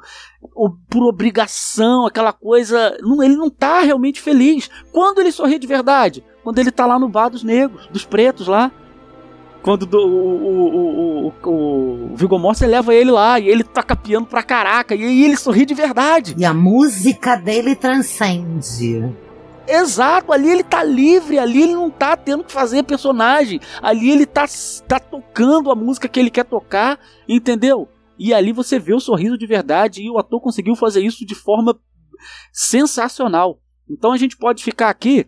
[0.90, 2.98] por obrigação, aquela coisa.
[3.22, 4.70] Ele não tá realmente feliz.
[4.92, 6.24] Quando ele sorri de verdade?
[6.44, 8.72] Quando ele tá lá no bar dos negros, dos pretos lá.
[9.62, 14.26] Quando do, o, o, o, o, Viggo Mortensen leva ele lá e ele toca piano
[14.26, 16.34] pra caraca e aí ele sorri de verdade.
[16.36, 19.14] E a música dele transcende.
[19.68, 24.26] Exato, ali ele tá livre, ali ele não tá tendo que fazer personagem, ali ele
[24.26, 24.46] tá,
[24.88, 27.00] tá tocando a música que ele quer tocar,
[27.30, 27.88] entendeu?
[28.18, 31.36] E ali você vê o sorriso de verdade e o ator conseguiu fazer isso de
[31.36, 31.80] forma
[32.52, 33.60] sensacional.
[33.90, 35.28] Então a gente pode ficar aqui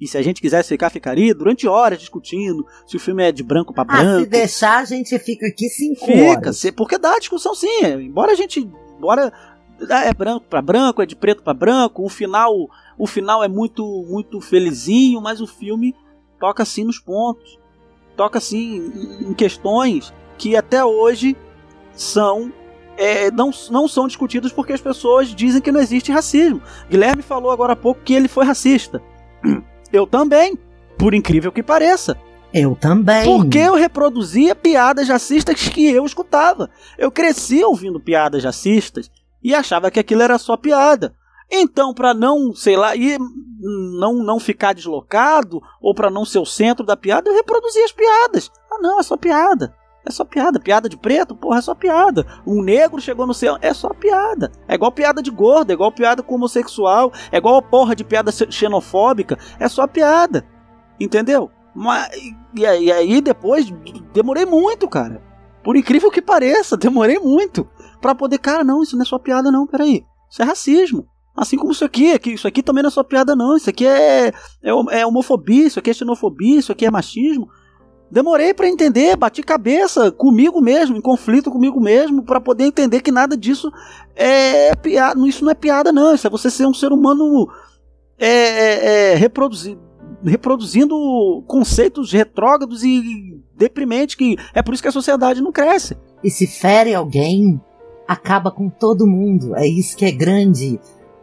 [0.00, 3.42] e se a gente quisesse ficar, ficaria durante horas discutindo se o filme é de
[3.42, 4.20] branco para branco.
[4.20, 6.64] Ah, se deixar, a gente fica aqui cinco fica, horas.
[6.74, 7.84] porque dá discussão sim.
[7.84, 8.66] Embora a gente.
[8.96, 9.30] Embora
[10.06, 13.84] é branco para branco, é de preto para branco, o final, o final é muito
[14.08, 15.94] muito felizinho, mas o filme
[16.38, 17.58] toca assim nos pontos.
[18.16, 21.36] Toca assim em questões que até hoje
[21.92, 22.52] são
[22.96, 26.62] é, não, não são discutidas porque as pessoas dizem que não existe racismo.
[26.88, 29.02] Guilherme falou agora há pouco que ele foi racista.
[29.92, 30.58] Eu também,
[30.98, 32.18] por incrível que pareça.
[32.52, 33.24] Eu também.
[33.24, 36.68] Porque eu reproduzia piadas racistas que eu escutava.
[36.98, 39.10] Eu cresci ouvindo piadas racistas
[39.42, 41.14] e achava que aquilo era só piada.
[41.50, 43.18] Então, para não, sei lá, e
[43.98, 47.92] não não ficar deslocado ou para não ser o centro da piada, eu reproduzia as
[47.92, 48.50] piadas.
[48.70, 49.74] Ah, não, é só piada.
[50.04, 50.58] É só piada.
[50.58, 52.26] Piada de preto, porra, é só piada.
[52.46, 54.50] Um negro chegou no céu, é só piada.
[54.66, 58.32] É igual piada de gordo, é igual piada com homossexual, é igual porra de piada
[58.32, 60.46] xenofóbica, é só piada.
[60.98, 61.50] Entendeu?
[61.74, 62.10] Mas,
[62.54, 63.72] e, aí depois,
[64.12, 65.22] demorei muito, cara.
[65.62, 67.68] Por incrível que pareça, demorei muito.
[68.00, 70.04] para poder, cara, não, isso não é só piada, não, peraí.
[70.30, 71.06] Isso é racismo.
[71.36, 73.56] Assim como isso aqui, aqui, isso aqui também não é só piada, não.
[73.56, 74.28] Isso aqui é,
[74.62, 77.48] é, é homofobia, isso aqui é xenofobia, isso aqui é machismo.
[78.10, 83.12] Demorei para entender, bati cabeça comigo mesmo, em conflito comigo mesmo, para poder entender que
[83.12, 83.70] nada disso
[84.16, 85.20] é piada.
[85.28, 86.14] Isso não é piada, não.
[86.14, 87.48] Isso é você ser um ser humano
[88.18, 89.80] é, é, é reproduzindo,
[90.24, 95.96] reproduzindo conceitos retrógrados e deprimentes, que é por isso que a sociedade não cresce.
[96.22, 97.60] E se fere alguém,
[98.08, 99.54] acaba com todo mundo.
[99.54, 100.80] É isso que é grande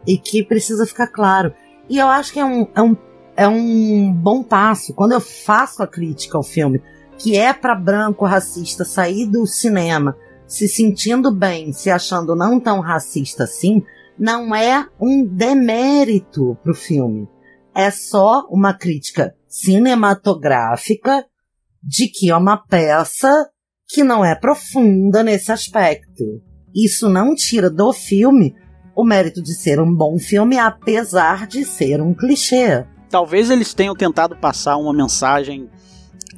[0.08, 1.54] e que precisa ficar claro.
[1.89, 2.95] E eu acho que é um, é um
[3.38, 4.95] é um bom passo.
[4.95, 6.82] Quando eu faço a crítica ao filme,
[7.19, 12.80] que é para branco racista sair do cinema se sentindo bem, se achando não tão
[12.80, 13.84] racista assim,
[14.17, 17.28] não é um demérito pro filme.
[17.76, 21.23] É só uma crítica cinematográfica
[21.84, 23.30] de que é uma peça
[23.88, 26.23] que não é profunda nesse aspecto.
[26.73, 28.56] Isso não tira do filme
[28.95, 33.96] o mérito de ser um bom filme, apesar de ser um clichê talvez eles tenham
[33.96, 35.70] tentado passar uma mensagem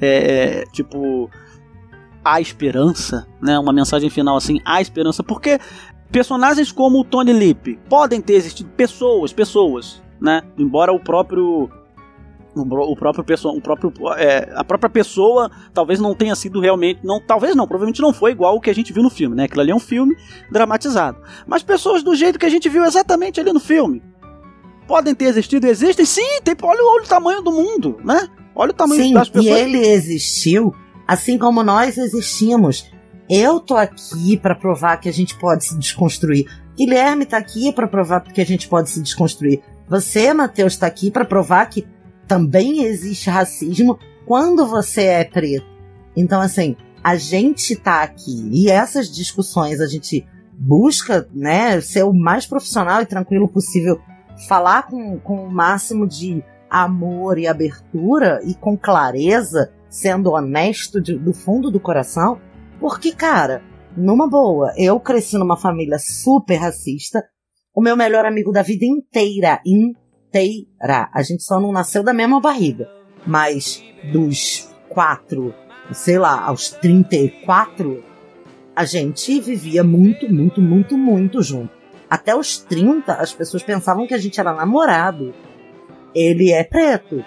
[0.00, 1.30] é, é, tipo
[2.24, 3.58] a esperança, né?
[3.58, 5.58] Uma mensagem final assim, a esperança, porque
[6.10, 10.42] personagens como o Tony Lip podem ter existido pessoas, pessoas, né?
[10.58, 11.70] Embora o próprio
[12.54, 17.20] o, próprio pessoa, o próprio é, a própria pessoa talvez não tenha sido realmente, não,
[17.20, 19.44] talvez não, provavelmente não foi igual o que a gente viu no filme, né?
[19.44, 20.16] Aquilo ali é um filme
[20.50, 21.18] dramatizado.
[21.46, 24.02] Mas pessoas do jeito que a gente viu exatamente ali no filme,
[24.90, 28.28] podem ter existido, existem sim, tem, olha, olha o tamanho do mundo, né?
[28.56, 29.46] Olha o tamanho sim, das pessoas.
[29.46, 30.74] E ele existiu
[31.06, 32.90] assim como nós existimos.
[33.28, 36.44] Eu tô aqui para provar que a gente pode se desconstruir.
[36.76, 39.62] Guilherme tá aqui para provar que a gente pode se desconstruir.
[39.88, 41.86] Você, Matheus, tá aqui para provar que
[42.26, 45.66] também existe racismo quando você é preto.
[46.16, 46.74] Então, assim,
[47.04, 53.00] a gente tá aqui e essas discussões a gente busca, né, ser o mais profissional
[53.02, 54.00] e tranquilo possível
[54.48, 61.18] falar com, com o máximo de amor e abertura e com clareza, sendo honesto de,
[61.18, 62.40] do fundo do coração,
[62.78, 63.62] porque, cara,
[63.96, 67.22] numa boa, eu cresci numa família super racista,
[67.74, 71.10] o meu melhor amigo da vida inteira, inteira.
[71.12, 72.88] A gente só não nasceu da mesma barriga.
[73.26, 73.82] Mas
[74.12, 75.54] dos quatro,
[75.92, 78.02] sei lá, aos 34,
[78.74, 81.79] a gente vivia muito, muito, muito, muito junto.
[82.10, 85.32] Até os 30, as pessoas pensavam que a gente era namorado.
[86.12, 87.24] Ele é preto.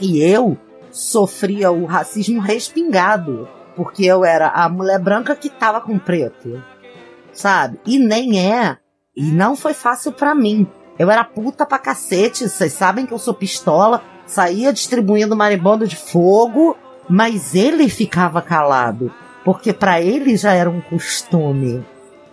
[0.00, 0.56] E eu
[0.92, 3.48] sofria o racismo respingado.
[3.74, 6.62] Porque eu era a mulher branca que tava com preto.
[7.32, 7.80] Sabe?
[7.84, 8.76] E nem é.
[9.16, 10.64] E não foi fácil para mim.
[10.96, 12.48] Eu era puta pra cacete.
[12.48, 14.00] Vocês sabem que eu sou pistola.
[14.26, 16.76] Saía distribuindo marimbondo de fogo.
[17.08, 19.12] Mas ele ficava calado.
[19.44, 21.84] Porque para ele já era um costume.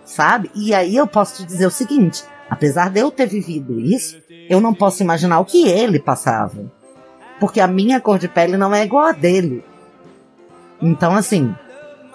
[0.06, 0.50] Sabe?
[0.54, 4.16] E aí eu posso te dizer o seguinte: apesar de eu ter vivido isso,
[4.48, 6.72] eu não posso imaginar o que ele passava.
[7.40, 9.62] Porque a minha cor de pele não é igual a dele.
[10.80, 11.54] Então, assim,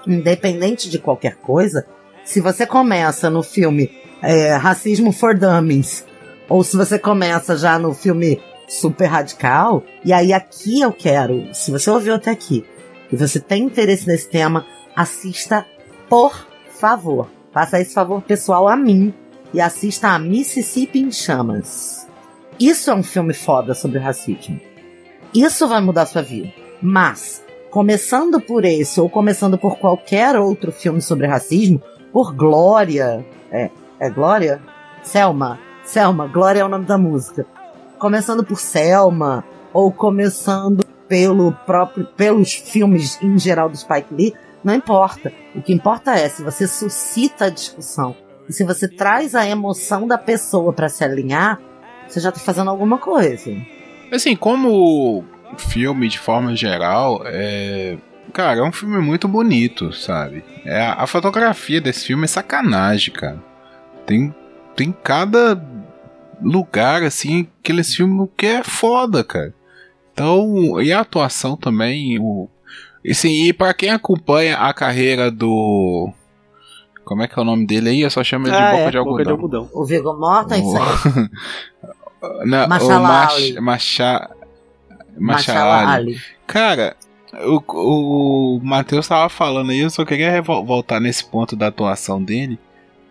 [0.08, 1.86] independente de qualquer coisa,
[2.24, 6.06] se você começa no filme é, Racismo for Dummies,
[6.48, 11.72] ou se você começa já no filme super radical, e aí aqui eu quero, se
[11.72, 12.66] você ouviu até aqui,
[13.12, 14.66] e você tem interesse nesse tema,
[14.96, 15.66] assista,
[16.08, 16.48] por
[16.80, 17.41] favor.
[17.54, 19.14] Faça esse favor pessoal a mim
[19.54, 22.08] e assista a Mississippi em Chamas.
[22.60, 24.60] Isso é um filme foda sobre racismo.
[25.34, 26.54] Isso vai mudar sua vida.
[26.82, 31.82] Mas, começando por esse ou começando por qualquer outro filme sobre racismo,
[32.12, 33.26] por Glória.
[33.52, 34.62] É, é Glória?
[35.04, 35.60] Selma.
[35.84, 37.46] Selma, Glória é o nome da música.
[38.00, 39.44] Começando por Selma,
[39.74, 44.34] ou começando pelo próprio, pelos filmes em geral do Spike Lee,
[44.64, 45.34] não importa.
[45.56, 48.16] O que importa é se você suscita a discussão
[48.48, 51.60] e se você traz a emoção da pessoa para se alinhar,
[52.08, 53.52] você já tá fazendo alguma coisa.
[54.12, 55.24] Assim, como
[55.58, 57.98] filme de forma geral, é.
[58.34, 60.44] Cara, é um filme muito bonito, sabe?
[60.64, 63.44] É, a fotografia desse filme é sacanagem, cara.
[64.06, 64.34] Tem,
[64.76, 65.62] tem cada
[66.42, 69.54] lugar, assim, aqueles filmes que é foda, cara.
[70.14, 72.48] Então, e a atuação também, o,
[73.04, 76.12] e sim, e pra quem acompanha a carreira do.
[77.04, 78.02] Como é que é o nome dele aí?
[78.02, 79.14] Eu só chamo ele de Ah, Boca, é, de algodão.
[79.14, 79.70] Boca de Algodão.
[79.74, 80.80] O Viggo Mortensen,
[82.22, 82.46] O...
[82.46, 83.54] Não, o Machalali.
[83.54, 83.62] Mach...
[83.62, 84.30] Macha...
[85.18, 85.18] Machalali.
[85.18, 86.22] Machalali.
[86.46, 86.96] Cara,
[87.46, 92.60] o, o Matheus tava falando aí, eu só queria voltar nesse ponto da atuação dele.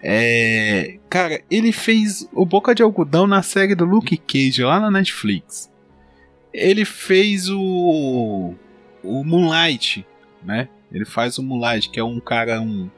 [0.03, 0.99] É.
[1.09, 5.71] Cara, ele fez o Boca de Algodão na série do Luke Cage lá na Netflix.
[6.53, 8.55] Ele fez o.
[9.03, 10.07] O Moonlight,
[10.43, 10.69] né?
[10.93, 12.91] Ele faz o Moonlight, que é um cara, um.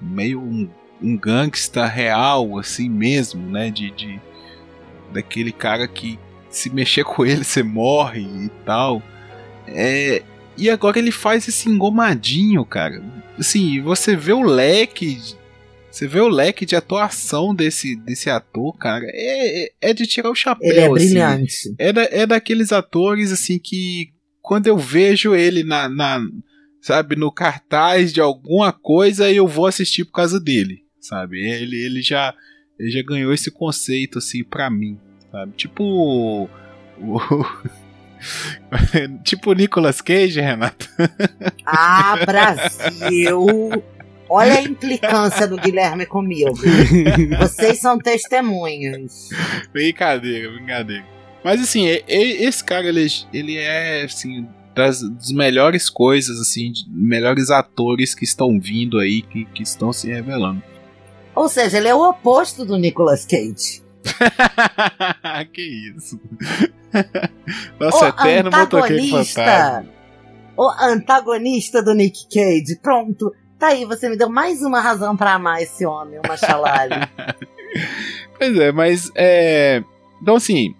[0.00, 0.68] meio um,
[1.02, 3.70] um gangsta real, assim mesmo, né?
[3.70, 4.20] De, de.
[5.12, 6.18] Daquele cara que
[6.50, 9.02] se mexer com ele você morre e tal.
[9.68, 10.22] É,
[10.56, 13.02] e agora ele faz esse engomadinho, cara.
[13.38, 15.18] Assim, você vê o leque.
[15.90, 19.04] Você vê o leque de atuação desse, desse ator, cara.
[19.08, 20.68] É, é- é de tirar o chapéu.
[20.68, 20.94] Ele é assim.
[20.94, 21.74] brilhante.
[21.78, 24.10] É, da- é daqueles atores, assim, que
[24.46, 26.24] quando eu vejo ele na, na-
[26.80, 31.40] sabe, no cartaz de alguma coisa, eu vou assistir por causa dele, sabe?
[31.44, 32.32] Ele, ele, já,
[32.78, 34.96] ele já ganhou esse conceito, assim, pra mim,
[35.32, 35.52] sabe?
[35.56, 36.48] Tipo
[39.24, 40.88] tipo o Nicolas Cage, Renato.
[41.66, 43.46] Ah, Brasil!
[44.28, 46.56] Olha a implicância do Guilherme comigo.
[47.38, 49.28] Vocês são testemunhas.
[49.72, 51.15] brincadeira, brincadeira.
[51.46, 57.50] Mas assim, esse cara, ele, ele é, assim, das, das melhores coisas, assim, de- melhores
[57.50, 60.60] atores que estão vindo aí, que, que estão se revelando.
[61.36, 63.80] Ou seja, ele é o oposto do Nicolas Cage.
[65.54, 66.18] que isso.
[67.78, 69.42] Nosso o eterno motoqueiro fantasma.
[69.42, 69.86] antagonista.
[70.56, 72.80] O antagonista do Nick Cage.
[72.82, 73.32] Pronto.
[73.56, 77.08] Tá aí, você me deu mais uma razão pra amar esse homem, o Machalali.
[78.36, 79.82] Pois é, mas é.
[80.20, 80.74] Então, assim,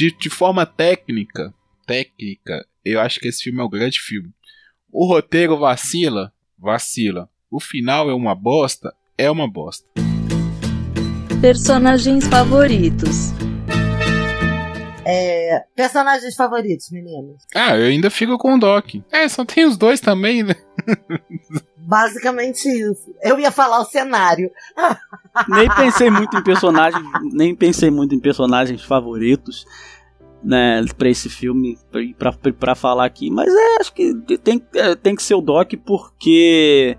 [0.00, 1.52] de, de forma técnica,
[1.86, 4.30] técnica, eu acho que esse filme é um grande filme.
[4.90, 7.28] O roteiro vacila, vacila.
[7.50, 9.86] O final é uma bosta, é uma bosta.
[11.42, 13.32] Personagens favoritos.
[15.04, 17.42] É, personagens favoritos, meninos.
[17.54, 18.94] Ah, eu ainda fico com o Doc.
[19.12, 20.54] É, só tem os dois também, né?
[21.82, 23.14] Basicamente isso.
[23.22, 24.50] Eu ia falar o cenário.
[25.48, 29.64] nem pensei muito em personagens, nem pensei muito em personagens favoritos,
[30.42, 31.78] né, para esse filme,
[32.58, 36.96] pra falar aqui, mas é, acho que tem, é, tem que ser o Doc porque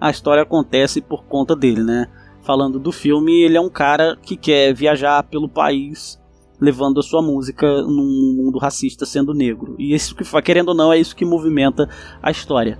[0.00, 2.08] a história acontece por conta dele, né?
[2.42, 6.20] Falando do filme, ele é um cara que quer viajar pelo país
[6.60, 9.74] levando a sua música num mundo racista sendo negro.
[9.78, 11.88] E isso que querendo ou não é isso que movimenta
[12.22, 12.78] a história.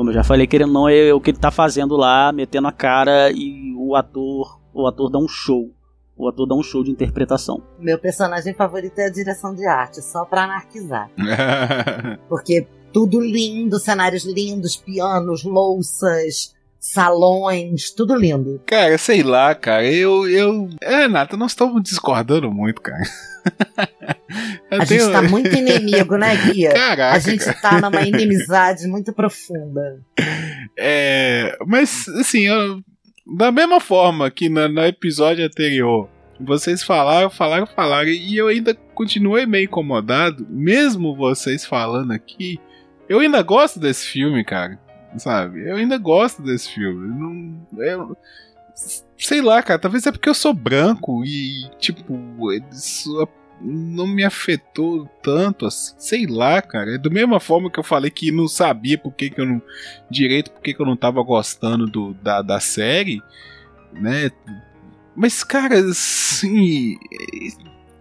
[0.00, 2.66] Como eu já falei, querendo ou não, é o que ele tá fazendo lá, metendo
[2.66, 5.70] a cara e o ator, o ator dá um show.
[6.16, 7.62] o ator dá um show de interpretação.
[7.78, 11.10] Meu personagem favorito é a direção de arte, só pra anarquizar.
[12.30, 18.60] Porque tudo lindo, cenários lindos, pianos, louças, salões, tudo lindo.
[18.64, 20.26] Cara, sei lá, cara, eu.
[20.26, 20.68] eu...
[20.80, 23.02] É, Renata, nós estamos discordando muito, cara.
[24.70, 25.02] a tenho...
[25.02, 26.72] gente tá muito inimigo, né, Guia?
[26.72, 30.00] Caraca, a gente tá numa inimizade muito profunda.
[30.78, 31.54] É.
[31.66, 32.80] Mas, assim, eu...
[33.36, 36.08] da mesma forma que no, no episódio anterior.
[36.42, 42.58] Vocês falaram, falaram, falaram, e eu ainda continuei meio incomodado, mesmo vocês falando aqui.
[43.06, 44.78] Eu ainda gosto desse filme, cara
[45.16, 45.68] sabe?
[45.68, 47.08] Eu ainda gosto desse filme.
[47.08, 48.16] Não, eu,
[49.18, 53.28] sei lá, cara, talvez é porque eu sou branco e, tipo, isso
[53.60, 55.94] não me afetou tanto assim.
[55.98, 56.94] Sei lá, cara.
[56.94, 59.62] É da mesma forma que eu falei que não sabia por que, que eu não.
[60.10, 63.22] direito por que, que eu não tava gostando do, da, da série,
[63.92, 64.30] né?
[65.14, 66.96] Mas, cara, assim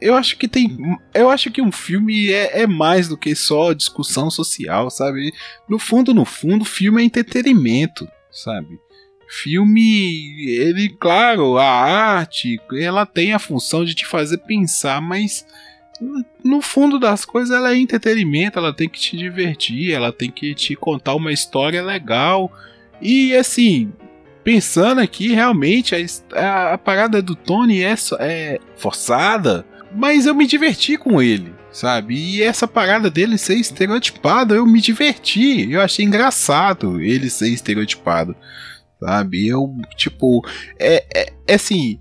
[0.02, 0.78] eu acho que tem.
[1.14, 5.34] Eu acho que um filme é, é, mais do que só discussão social, sabe?
[5.68, 8.80] No fundo, no fundo, filme é entretenimento, sabe?
[9.28, 15.46] Filme, ele, claro, a arte, ela tem a função de te fazer pensar, mas
[16.44, 20.56] no fundo das coisas ela é entretenimento, ela tem que te divertir, ela tem que
[20.56, 22.52] te contar uma história legal.
[23.02, 23.92] E assim,
[24.44, 30.46] pensando aqui, realmente a, a, a parada do Tony é, é forçada mas eu me
[30.46, 32.16] diverti com ele, sabe?
[32.16, 35.72] E essa parada dele ser estereotipado, eu me diverti.
[35.72, 38.36] Eu achei engraçado ele ser estereotipado,
[39.00, 39.48] sabe?
[39.48, 40.46] Eu, tipo,
[40.78, 42.00] é, é, é assim.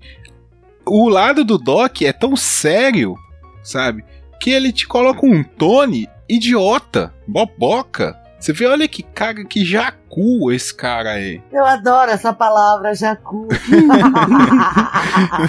[0.85, 3.15] O lado do Doc é tão sério,
[3.63, 4.03] sabe?
[4.39, 8.17] Que ele te coloca um Tony idiota, boboca.
[8.39, 11.41] Você vê, olha que cara, que jacu esse cara é.
[11.51, 13.49] Eu adoro essa palavra, jacu.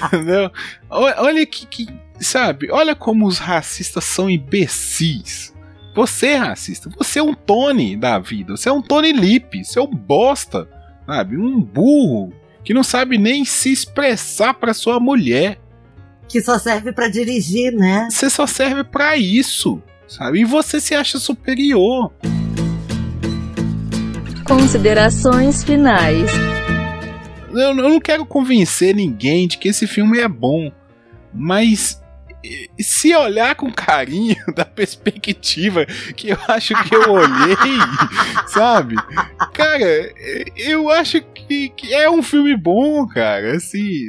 [0.06, 0.50] Entendeu?
[0.90, 1.86] Olha que, que,
[2.20, 2.70] Sabe?
[2.70, 5.54] Olha como os racistas são imbecis.
[5.94, 6.90] Você é racista.
[6.96, 8.56] Você é um Tony da vida.
[8.56, 9.64] Você é um Tony Lip.
[9.64, 10.68] Você é um bosta.
[11.06, 11.36] Sabe?
[11.36, 12.32] Um burro.
[12.62, 15.58] Que não sabe nem se expressar para sua mulher.
[16.28, 18.06] Que só serve para dirigir, né?
[18.10, 19.82] Você só serve para isso.
[20.06, 20.40] Sabe?
[20.40, 22.12] E você se acha superior.
[24.44, 26.30] Considerações finais.
[27.50, 30.70] Eu, eu não quero convencer ninguém de que esse filme é bom.
[31.32, 32.00] Mas
[32.78, 35.84] se olhar com carinho da perspectiva
[36.16, 37.78] que eu acho que eu olhei,
[38.48, 38.96] sabe?
[39.52, 40.12] Cara,
[40.56, 43.56] eu acho que, que, é um filme bom, cara.
[43.56, 44.06] Assim,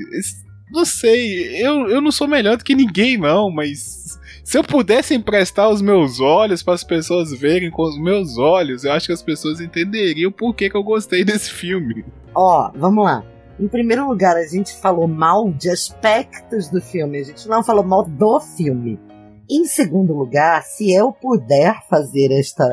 [0.71, 5.13] não sei, eu, eu não sou melhor do que ninguém, não, mas se eu pudesse
[5.13, 9.13] emprestar os meus olhos para as pessoas verem com os meus olhos, eu acho que
[9.13, 12.03] as pessoas entenderiam por que, que eu gostei desse filme.
[12.33, 13.23] Ó, oh, vamos lá.
[13.61, 17.83] Em primeiro lugar, a gente falou mal de aspectos do filme, a gente não falou
[17.83, 18.99] mal do filme.
[19.47, 22.67] Em segundo lugar, se eu puder fazer esta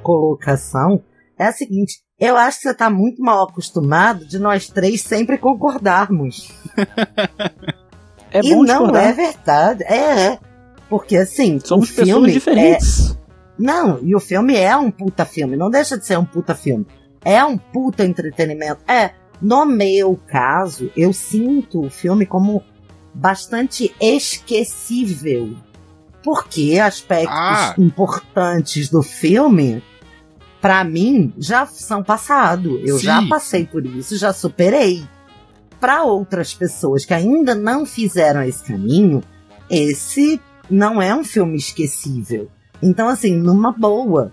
[0.00, 1.02] colocação,
[1.36, 5.38] é a seguinte: eu acho que você está muito mal acostumado de nós três sempre
[5.38, 6.52] concordarmos.
[8.30, 9.04] é e bom não discordar.
[9.06, 9.84] é verdade.
[9.88, 10.38] É, é.
[10.88, 13.10] Porque assim, somos pessoas filme diferentes.
[13.10, 13.18] É...
[13.58, 16.86] Não, e o filme é um puta filme, não deixa de ser um puta filme.
[17.24, 18.80] É um puta entretenimento.
[18.86, 19.10] É,
[19.40, 22.62] no meu caso, eu sinto o filme como
[23.14, 25.54] bastante esquecível.
[26.22, 27.74] Porque aspectos ah.
[27.78, 29.82] importantes do filme,
[30.60, 32.80] para mim, já são passado.
[32.84, 33.04] Eu Sim.
[33.04, 35.04] já passei por isso, já superei.
[35.80, 39.22] Para outras pessoas que ainda não fizeram esse caminho,
[39.70, 42.50] esse não é um filme esquecível.
[42.82, 44.32] Então, assim, numa boa,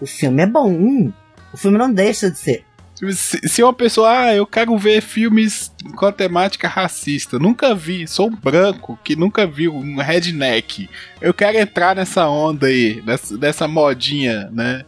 [0.00, 1.12] o filme é bom.
[1.52, 2.64] O filme não deixa de ser.
[2.98, 8.08] Se, se uma pessoa, ah, eu quero ver filmes com a temática racista, nunca vi,
[8.08, 10.90] sou um branco que nunca viu um redneck,
[11.20, 14.84] eu quero entrar nessa onda aí, dessa, dessa modinha, né?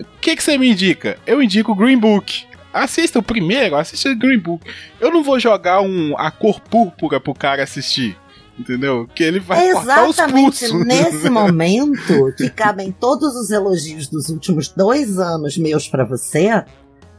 [0.00, 1.16] O que, que você me indica?
[1.24, 2.44] Eu indico Green Book.
[2.72, 4.68] Assista o primeiro, assista o Green Book.
[5.00, 8.16] Eu não vou jogar um, a cor púrpura pro cara assistir.
[8.58, 9.08] Entendeu?
[9.12, 15.18] Que ele vai é exatamente nesse momento que cabem todos os elogios dos últimos dois
[15.18, 16.64] anos meus para você,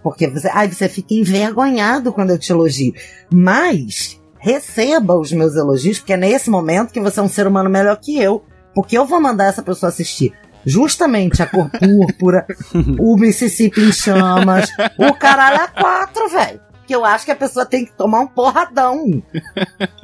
[0.05, 2.93] porque você, ai, você fica envergonhado quando eu te elogio.
[3.33, 7.71] Mas receba os meus elogios, porque é nesse momento que você é um ser humano
[7.71, 8.45] melhor que eu.
[8.75, 10.31] Porque eu vou mandar essa pessoa assistir
[10.63, 12.45] justamente a cor púrpura,
[12.99, 16.61] o Mississippi em chamas, o caralho é quatro, velho.
[16.85, 19.23] Que eu acho que a pessoa tem que tomar um porradão.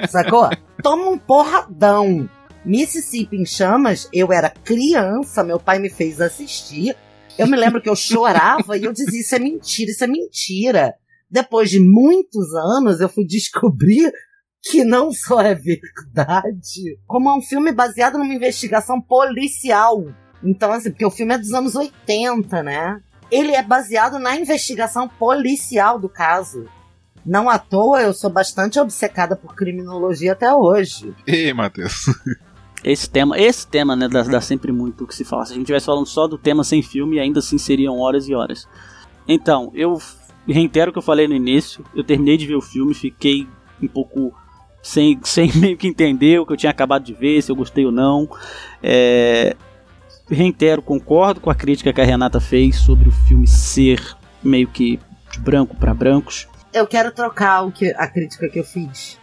[0.09, 0.49] Sacou?
[0.81, 2.27] Toma um porradão.
[2.65, 6.95] Mississippi em chamas, eu era criança, meu pai me fez assistir.
[7.41, 10.93] Eu me lembro que eu chorava e eu dizia: Isso é mentira, isso é mentira.
[11.27, 14.13] Depois de muitos anos, eu fui descobrir
[14.61, 20.05] que não só é verdade, como é um filme baseado numa investigação policial.
[20.43, 23.01] Então, assim, porque o filme é dos anos 80, né?
[23.31, 26.67] Ele é baseado na investigação policial do caso.
[27.25, 31.11] Não à toa, eu sou bastante obcecada por criminologia até hoje.
[31.25, 32.05] Ei, Matheus.
[32.83, 35.45] Esse tema, esse tema, né, dá, dá sempre muito o que se fala.
[35.45, 38.33] Se a gente estivesse falando só do tema sem filme, ainda assim seriam horas e
[38.33, 38.67] horas.
[39.27, 39.99] Então, eu
[40.47, 41.85] reitero o que eu falei no início.
[41.95, 43.47] Eu terminei de ver o filme, fiquei
[43.81, 44.33] um pouco
[44.81, 47.85] sem, sem meio que entender o que eu tinha acabado de ver, se eu gostei
[47.85, 48.27] ou não.
[48.81, 49.55] É,
[50.29, 54.01] reitero, concordo com a crítica que a Renata fez sobre o filme ser
[54.43, 54.99] meio que
[55.31, 56.47] de branco para brancos.
[56.73, 59.19] Eu quero trocar o que a crítica que eu fiz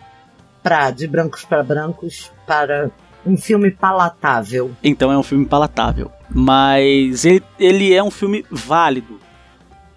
[0.62, 2.90] pra de brancos para brancos para
[3.28, 4.70] um filme palatável.
[4.82, 6.10] Então é um filme palatável.
[6.30, 9.20] Mas ele, ele é um filme válido.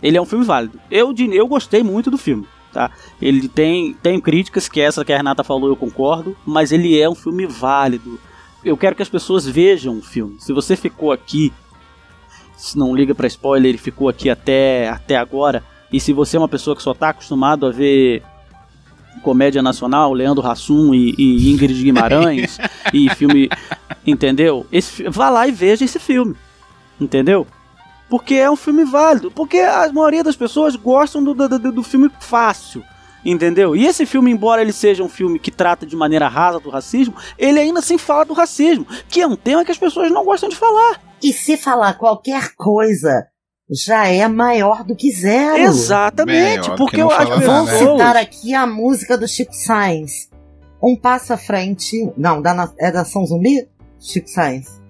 [0.03, 0.79] Ele é um filme válido.
[0.89, 2.47] Eu, eu gostei muito do filme.
[2.73, 2.91] Tá?
[3.21, 7.09] Ele tem, tem críticas, que essa que a Renata falou eu concordo, mas ele é
[7.09, 8.19] um filme válido.
[8.63, 10.37] Eu quero que as pessoas vejam o filme.
[10.39, 11.51] Se você ficou aqui,
[12.55, 16.39] se não liga para spoiler, ele ficou aqui até, até agora, e se você é
[16.39, 18.23] uma pessoa que só tá acostumado a ver
[19.21, 22.57] comédia nacional, Leandro Hassum e, e Ingrid Guimarães
[22.93, 23.49] e filme,
[24.05, 24.65] entendeu?
[24.71, 26.35] Esse, vá lá e veja esse filme,
[26.99, 27.47] entendeu?
[28.09, 32.11] Porque é um filme válido, porque a maioria das pessoas gostam do, do, do filme
[32.19, 32.83] fácil,
[33.23, 33.75] entendeu?
[33.75, 37.15] E esse filme, embora ele seja um filme que trata de maneira rasa do racismo,
[37.37, 40.49] ele ainda assim fala do racismo, que é um tema que as pessoas não gostam
[40.49, 40.99] de falar.
[41.23, 43.30] E se falar qualquer coisa
[43.71, 45.57] já é maior do que zero.
[45.63, 50.29] Exatamente, Bem, porque que eu, as fala Vou citar aqui a música do Chico Sainz.
[50.83, 52.11] Um passo à frente.
[52.17, 53.67] Não, da, na- é da Nação Zumbi?
[53.99, 54.81] Chico Sainz.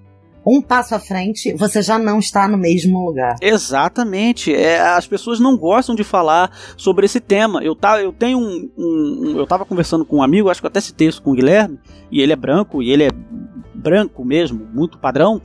[0.43, 3.35] Um passo à frente, você já não está no mesmo lugar.
[3.39, 4.51] Exatamente.
[4.55, 7.63] É, as pessoas não gostam de falar sobre esse tema.
[7.63, 10.65] Eu, tá, eu tenho um, um- um- Eu tava conversando com um amigo, acho que
[10.65, 11.77] eu até citei isso com o Guilherme,
[12.11, 13.09] e ele é branco, e ele é
[13.75, 15.39] branco mesmo, muito padrão.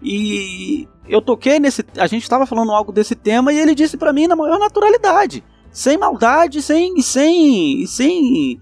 [0.00, 1.84] E eu toquei nesse.
[1.98, 5.42] A gente estava falando algo desse tema e ele disse pra mim na maior naturalidade.
[5.70, 7.00] Sem maldade, sem.
[7.02, 7.84] sem.
[7.86, 8.60] sem.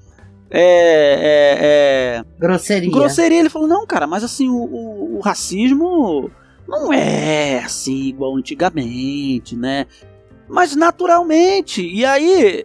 [0.51, 2.91] É, é, é, Grosseria.
[2.91, 3.39] grosseria.
[3.41, 6.31] Ele falou, não, cara, mas assim, o, o- o racismo
[6.69, 9.87] não é assim igual antigamente, né?
[10.49, 11.83] Mas naturalmente.
[11.85, 12.65] E aí,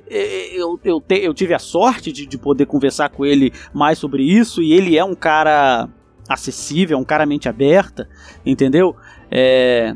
[0.53, 4.23] eu, eu, te- eu tive a sorte de, de poder conversar com ele mais sobre
[4.23, 5.89] isso, e ele é um cara
[6.29, 8.07] acessível, é um cara mente aberta,
[8.45, 8.95] entendeu?
[9.32, 9.95] É.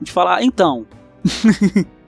[0.00, 0.86] De falar, então.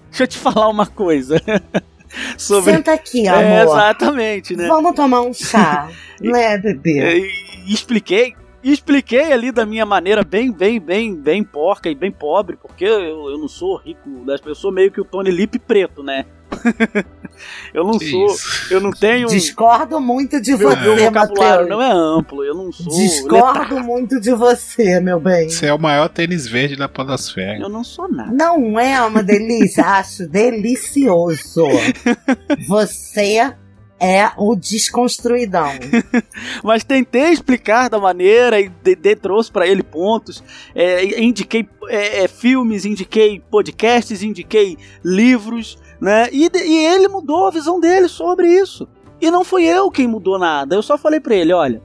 [0.08, 1.42] deixa eu te falar uma coisa.
[2.38, 2.72] sobre.
[2.72, 3.30] Senta aqui, É,
[3.60, 3.72] amor.
[3.74, 4.66] exatamente, né?
[4.68, 5.88] Vamos tomar um chá.
[6.20, 7.28] né, bebê?
[7.66, 12.56] E expliquei, expliquei ali da minha maneira bem, bem, bem, bem porca e bem pobre,
[12.56, 16.02] porque eu, eu não sou rico das pessoas, sou meio que o Tony Lip preto,
[16.02, 16.24] né?
[17.72, 18.72] eu não Que sou, isso?
[18.74, 21.68] eu não tenho Discordo muito de meu, meu você, vocabulário Matheus.
[21.68, 25.48] não é amplo, eu não sou Discordo muito de você, meu bem.
[25.48, 27.58] Você é o maior tênis verde da podosfera.
[27.60, 28.32] eu não sou nada.
[28.32, 31.64] Não é uma delícia, acho delicioso.
[32.66, 33.52] Você
[34.00, 35.72] é o desconstruidão.
[36.62, 40.42] Mas tentei explicar da maneira e de, de- trouxe pra ele pontos.
[40.74, 46.28] É, indiquei é, é, filmes, indiquei podcasts, indiquei livros, né?
[46.32, 48.88] E, e ele mudou a visão dele sobre isso.
[49.20, 50.74] E não fui eu quem mudou nada.
[50.74, 51.82] Eu só falei pra ele, olha,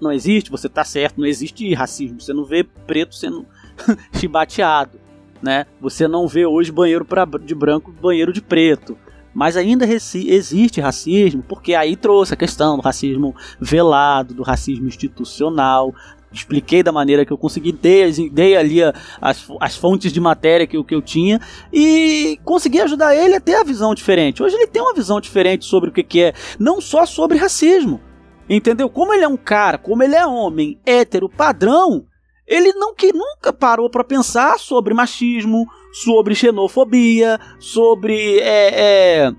[0.00, 2.20] não existe, você tá certo, não existe racismo.
[2.20, 3.46] Você não vê preto sendo
[4.14, 5.00] chibateado,
[5.42, 5.66] né?
[5.80, 8.96] Você não vê hoje banheiro pra, de branco, banheiro de preto.
[9.32, 15.92] Mas ainda existe racismo, porque aí trouxe a questão do racismo velado, do racismo institucional.
[16.34, 18.82] Expliquei da maneira que eu consegui, dei, dei ali
[19.20, 21.40] as, as fontes de matéria que, que eu tinha
[21.72, 24.42] e consegui ajudar ele a ter a visão diferente.
[24.42, 28.00] Hoje ele tem uma visão diferente sobre o que, que é, não só sobre racismo.
[28.48, 28.90] Entendeu?
[28.90, 32.04] Como ele é um cara, como ele é homem hétero padrão,
[32.46, 39.32] ele não que nunca parou para pensar sobre machismo, sobre xenofobia, sobre é, é,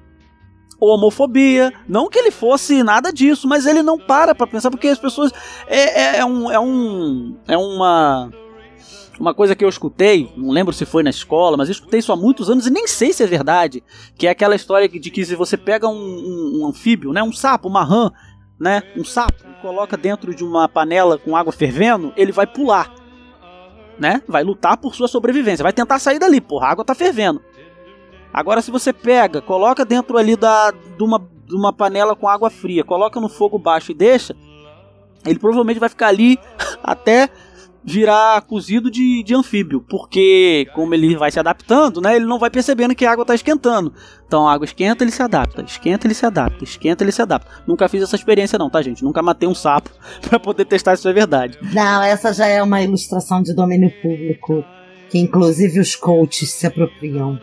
[0.79, 1.73] homofobia.
[1.87, 5.31] Não que ele fosse nada disso, mas ele não para para pensar porque as pessoas
[5.67, 8.31] é, é, é um é um é uma
[9.17, 12.11] uma coisa que eu escutei, não lembro se foi na escola, mas eu escutei isso
[12.11, 13.81] há muitos anos e nem sei se é verdade,
[14.17, 17.31] que é aquela história de que se você pega um, um- um anfíbio, né, um
[17.31, 18.11] sapo, uma rã,
[18.59, 22.93] né, um sapo, e coloca dentro de uma panela com água fervendo, ele vai pular,
[23.97, 27.41] né, vai lutar por sua sobrevivência, vai tentar sair dali, porra, a água tá fervendo.
[28.35, 32.49] Agora se você pega, coloca dentro ali da, de, uma, de uma panela com água
[32.49, 34.35] fria, coloca no fogo baixo e deixa,
[35.25, 36.37] ele provavelmente vai ficar ali
[36.83, 37.29] até
[37.81, 42.49] virar cozido de, de anfíbio, porque como ele vai se adaptando, né, ele não vai
[42.49, 43.93] percebendo que a água está esquentando.
[44.27, 47.49] Então a água esquenta, ele se adapta, esquenta, ele se adapta, esquenta, ele se adapta.
[47.65, 49.01] Nunca fiz essa experiência não, tá, gente?
[49.01, 49.91] Nunca matei um sapo
[50.27, 51.57] para poder testar se é verdade.
[51.73, 54.61] Não, essa já é uma ilustração de domínio público,
[55.09, 57.39] que inclusive os coaches se apropriam.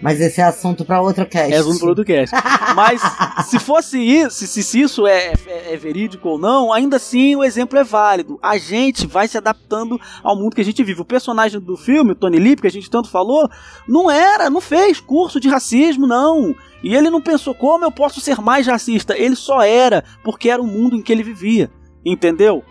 [0.00, 1.52] Mas esse é assunto para outro cast.
[1.52, 2.34] É assunto para outro cast.
[2.74, 3.02] Mas
[3.46, 7.44] se fosse isso, se, se isso é, é, é, verídico ou não, ainda assim o
[7.44, 8.38] exemplo é válido.
[8.42, 11.02] A gente vai se adaptando ao mundo que a gente vive.
[11.02, 13.48] O personagem do filme, o Tony Lip, que a gente tanto falou,
[13.86, 16.54] não era, não fez curso de racismo, não.
[16.82, 19.16] E ele não pensou como eu posso ser mais racista.
[19.16, 21.70] Ele só era, porque era o mundo em que ele vivia.
[22.04, 22.64] Entendeu?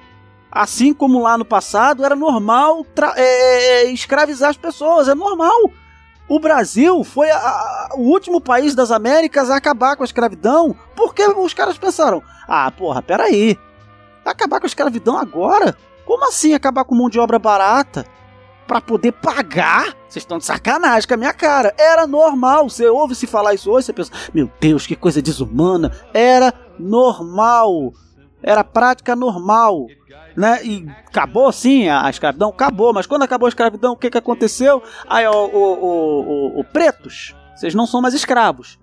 [0.52, 2.84] Assim como lá no passado era normal
[3.16, 5.72] é, é, escravizar as pessoas, é normal.
[6.30, 10.76] O Brasil foi a, a, o último país das Américas a acabar com a escravidão,
[10.96, 13.58] porque os caras pensaram: ah, porra, peraí,
[14.24, 15.76] acabar com a escravidão agora?
[16.06, 18.06] Como assim acabar com mão de obra barata?
[18.68, 19.96] Para poder pagar?
[20.08, 21.74] Vocês estão de sacanagem com a minha cara.
[21.76, 22.70] Era normal.
[22.70, 25.92] Você ouve se falar isso hoje, você pensa: meu Deus, que coisa desumana.
[26.14, 27.92] Era normal.
[28.44, 29.88] Era prática normal
[30.40, 30.66] né?
[30.66, 32.50] E acabou sim a, escravidão?
[32.50, 34.82] Acabou, mas quando acabou a escravidão, o que, que aconteceu?
[35.06, 38.80] Aí, o, o, o, o pretos, vocês não são mais escravos,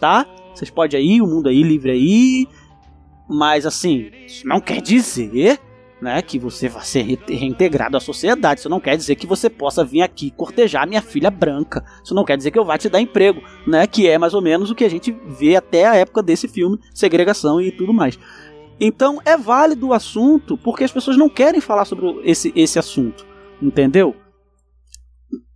[0.00, 0.26] tá?
[0.52, 2.48] Vocês podem ir, o mundo aí, livre aí,
[3.28, 5.60] mas assim, isso não quer dizer
[6.00, 8.58] né, que você vai ser reintegrado à sociedade.
[8.60, 11.84] Isso não quer dizer que você possa vir aqui cortejar minha filha branca.
[12.02, 13.86] Isso não quer dizer que eu vá te dar emprego, né?
[13.86, 16.78] Que é mais ou menos o que a gente vê até a época desse filme,
[16.94, 18.18] segregação e tudo mais.
[18.80, 23.26] Então é válido o assunto porque as pessoas não querem falar sobre esse, esse assunto,
[23.60, 24.14] entendeu?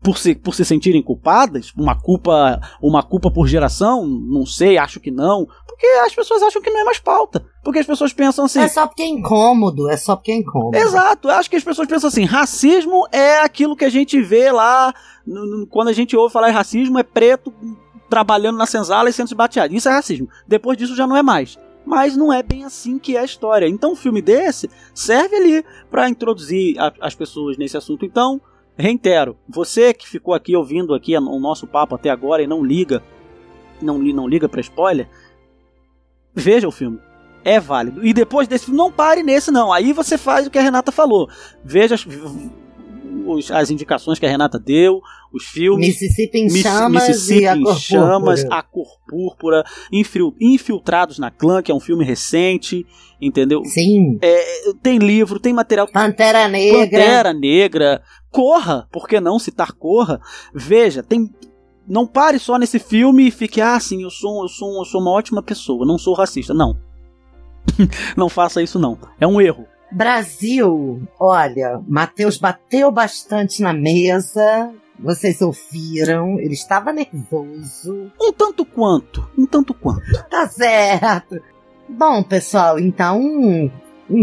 [0.02, 4.98] Por se, por se sentirem culpadas, uma culpa, uma culpa por geração, não sei, acho
[4.98, 8.44] que não, porque as pessoas acham que não é mais pauta, porque as pessoas pensam
[8.46, 8.58] assim.
[8.58, 10.76] É só porque é incômodo, é só porque é incômodo.
[10.76, 14.50] Exato, eu acho que as pessoas pensam assim, racismo é aquilo que a gente vê
[14.50, 14.92] lá,
[15.70, 17.54] quando a gente ouve falar em racismo, é preto
[18.10, 19.72] trabalhando na senzala e sendo esbateado.
[19.72, 20.28] Isso é racismo.
[20.46, 23.68] Depois disso já não é mais mas não é bem assim que é a história.
[23.68, 28.04] Então, um filme desse serve ali para introduzir a, as pessoas nesse assunto.
[28.04, 28.40] Então,
[28.76, 33.02] reitero, você que ficou aqui ouvindo aqui o nosso papo até agora e não liga,
[33.80, 35.08] não, não liga para spoiler,
[36.34, 36.98] veja o filme.
[37.44, 38.06] É válido.
[38.06, 39.72] E depois desse não pare nesse não.
[39.72, 41.28] Aí você faz o que a Renata falou.
[41.64, 41.96] Veja
[43.26, 45.00] os, as indicações que a Renata deu,
[45.32, 45.88] os filmes.
[45.88, 48.58] Mississippi em chamas Mississippi e a cor chamas, púrpura.
[48.58, 49.64] a cor púrpura,
[50.40, 52.86] infiltrados na clã, que é um filme recente,
[53.20, 53.64] entendeu?
[53.64, 54.18] Sim.
[54.20, 55.88] É, tem livro, tem material.
[55.88, 56.78] Pantera Negra.
[56.80, 58.02] Pantera Negra.
[58.30, 60.20] Corra, por que não citar Corra?
[60.54, 61.30] Veja, tem
[61.86, 65.00] não pare só nesse filme e fique, ah, sim, eu sou, eu sou, eu sou
[65.00, 66.54] uma ótima pessoa, não sou racista.
[66.54, 66.78] Não.
[68.16, 68.98] não faça isso, não.
[69.20, 69.66] É um erro.
[69.92, 74.72] Brasil, olha, Matheus bateu bastante na mesa.
[74.98, 78.10] Vocês ouviram, ele estava nervoso.
[78.20, 80.02] Um tanto quanto, um tanto quanto.
[80.30, 81.40] Tá certo.
[81.88, 83.70] Bom, pessoal, então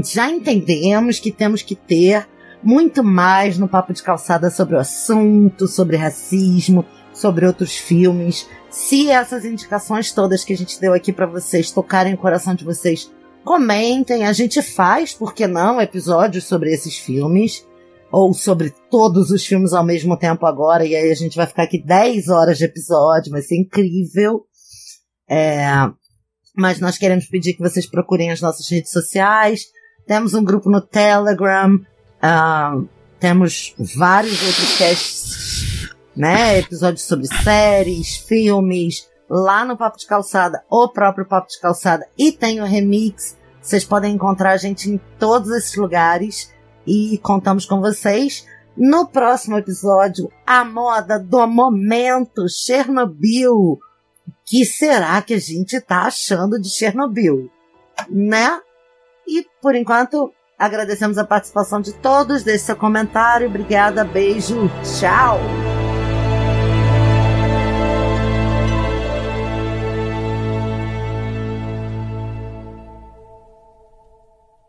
[0.04, 2.28] já entendemos que temos que ter
[2.64, 8.48] muito mais no papo de calçada sobre o assunto, sobre racismo, sobre outros filmes.
[8.70, 12.64] Se essas indicações todas que a gente deu aqui para vocês tocarem o coração de
[12.64, 13.12] vocês,
[13.44, 17.66] Comentem, a gente faz, por que não, episódios sobre esses filmes.
[18.12, 21.64] Ou sobre todos os filmes ao mesmo tempo agora, e aí a gente vai ficar
[21.64, 24.46] aqui 10 horas de episódio, vai ser incrível.
[25.30, 25.68] É,
[26.56, 29.66] mas nós queremos pedir que vocês procurem as nossas redes sociais.
[30.08, 32.88] Temos um grupo no Telegram, uh,
[33.20, 36.60] temos vários outros casts, né?
[36.60, 42.32] Episódios sobre séries, filmes, lá no Papo de Calçada, o próprio Papo de Calçada, e
[42.32, 43.38] tem o remix.
[43.62, 46.52] Vocês podem encontrar a gente em todos esses lugares
[46.88, 48.46] e contamos com vocês.
[48.76, 53.54] No próximo episódio, a moda do momento, Chernobyl.
[53.54, 53.80] O
[54.46, 57.52] que será que a gente tá achando de Chernobyl?
[58.10, 58.60] Né?
[59.28, 62.44] E por enquanto, agradecemos a participação de todos.
[62.44, 63.48] Deixe seu comentário.
[63.48, 65.69] Obrigada, beijo, tchau!